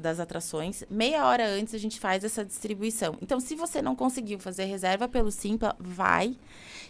das 0.00 0.18
atrações, 0.18 0.82
meia 0.88 1.26
hora 1.26 1.46
antes 1.46 1.74
a 1.74 1.78
gente 1.78 2.00
faz 2.00 2.24
essa 2.24 2.44
distribuição. 2.44 3.16
Então, 3.20 3.38
se 3.38 3.54
você 3.54 3.82
não 3.82 3.94
conseguiu 3.94 4.38
fazer 4.38 4.64
reserva 4.64 5.06
pelo 5.06 5.30
Simpla, 5.30 5.76
vai 5.78 6.36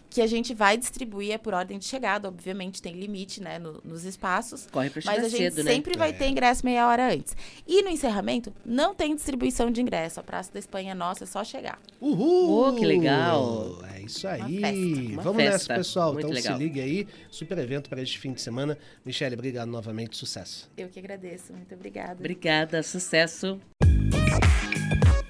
que 0.08 0.22
a 0.22 0.26
gente 0.26 0.54
vai 0.54 0.76
distribuir 0.76 1.32
é 1.32 1.38
por 1.38 1.54
ordem 1.54 1.78
de 1.78 1.84
chegada, 1.84 2.28
obviamente 2.28 2.80
tem 2.80 2.94
limite, 2.94 3.42
né, 3.42 3.58
no, 3.58 3.80
nos 3.84 4.04
espaços. 4.04 4.66
Corre 4.70 4.90
pra 4.90 5.02
mas 5.04 5.24
a 5.24 5.28
gente 5.28 5.38
cedo, 5.38 5.64
né? 5.64 5.72
sempre 5.72 5.92
né? 5.92 5.98
vai 5.98 6.12
ter 6.12 6.28
ingresso 6.28 6.64
meia 6.64 6.88
hora 6.88 7.12
antes. 7.12 7.36
E 7.66 7.82
no 7.82 7.88
encerramento 7.88 8.52
não 8.64 8.94
tem 8.94 9.14
distribuição 9.14 9.70
de 9.70 9.80
ingresso. 9.80 10.20
A 10.20 10.22
Praça 10.22 10.52
da 10.52 10.58
Espanha 10.58 10.92
é 10.92 10.94
nossa, 10.94 11.24
é 11.24 11.26
só 11.26 11.44
chegar. 11.44 11.78
Uhul! 12.00 12.68
Oh, 12.68 12.74
que 12.74 12.84
legal! 12.84 13.78
É 13.94 14.00
isso 14.00 14.26
aí. 14.26 14.40
Uma 14.40 14.48
festa. 14.48 15.12
Uma 15.12 15.22
Vamos 15.22 15.42
festa. 15.42 15.52
nessa, 15.52 15.74
pessoal. 15.74 16.12
Muito 16.12 16.26
então 16.26 16.34
legal. 16.34 16.56
se 16.56 16.62
ligue 16.62 16.80
aí. 16.80 17.06
Super 17.30 17.58
evento 17.58 17.88
para 17.88 18.00
este 18.00 18.18
fim 18.18 18.32
de 18.32 18.40
semana. 18.40 18.78
Michele, 19.04 19.34
obrigado 19.34 19.68
novamente. 19.68 20.16
Sucesso. 20.16 20.70
Eu 20.76 20.88
que 20.88 20.98
agradeço. 20.98 21.52
Muito 21.52 21.74
obrigada. 21.74 22.14
Obrigada. 22.14 22.82
Sucesso. 22.82 23.60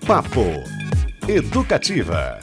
Papo 0.06 0.44
Educativa. 1.28 2.38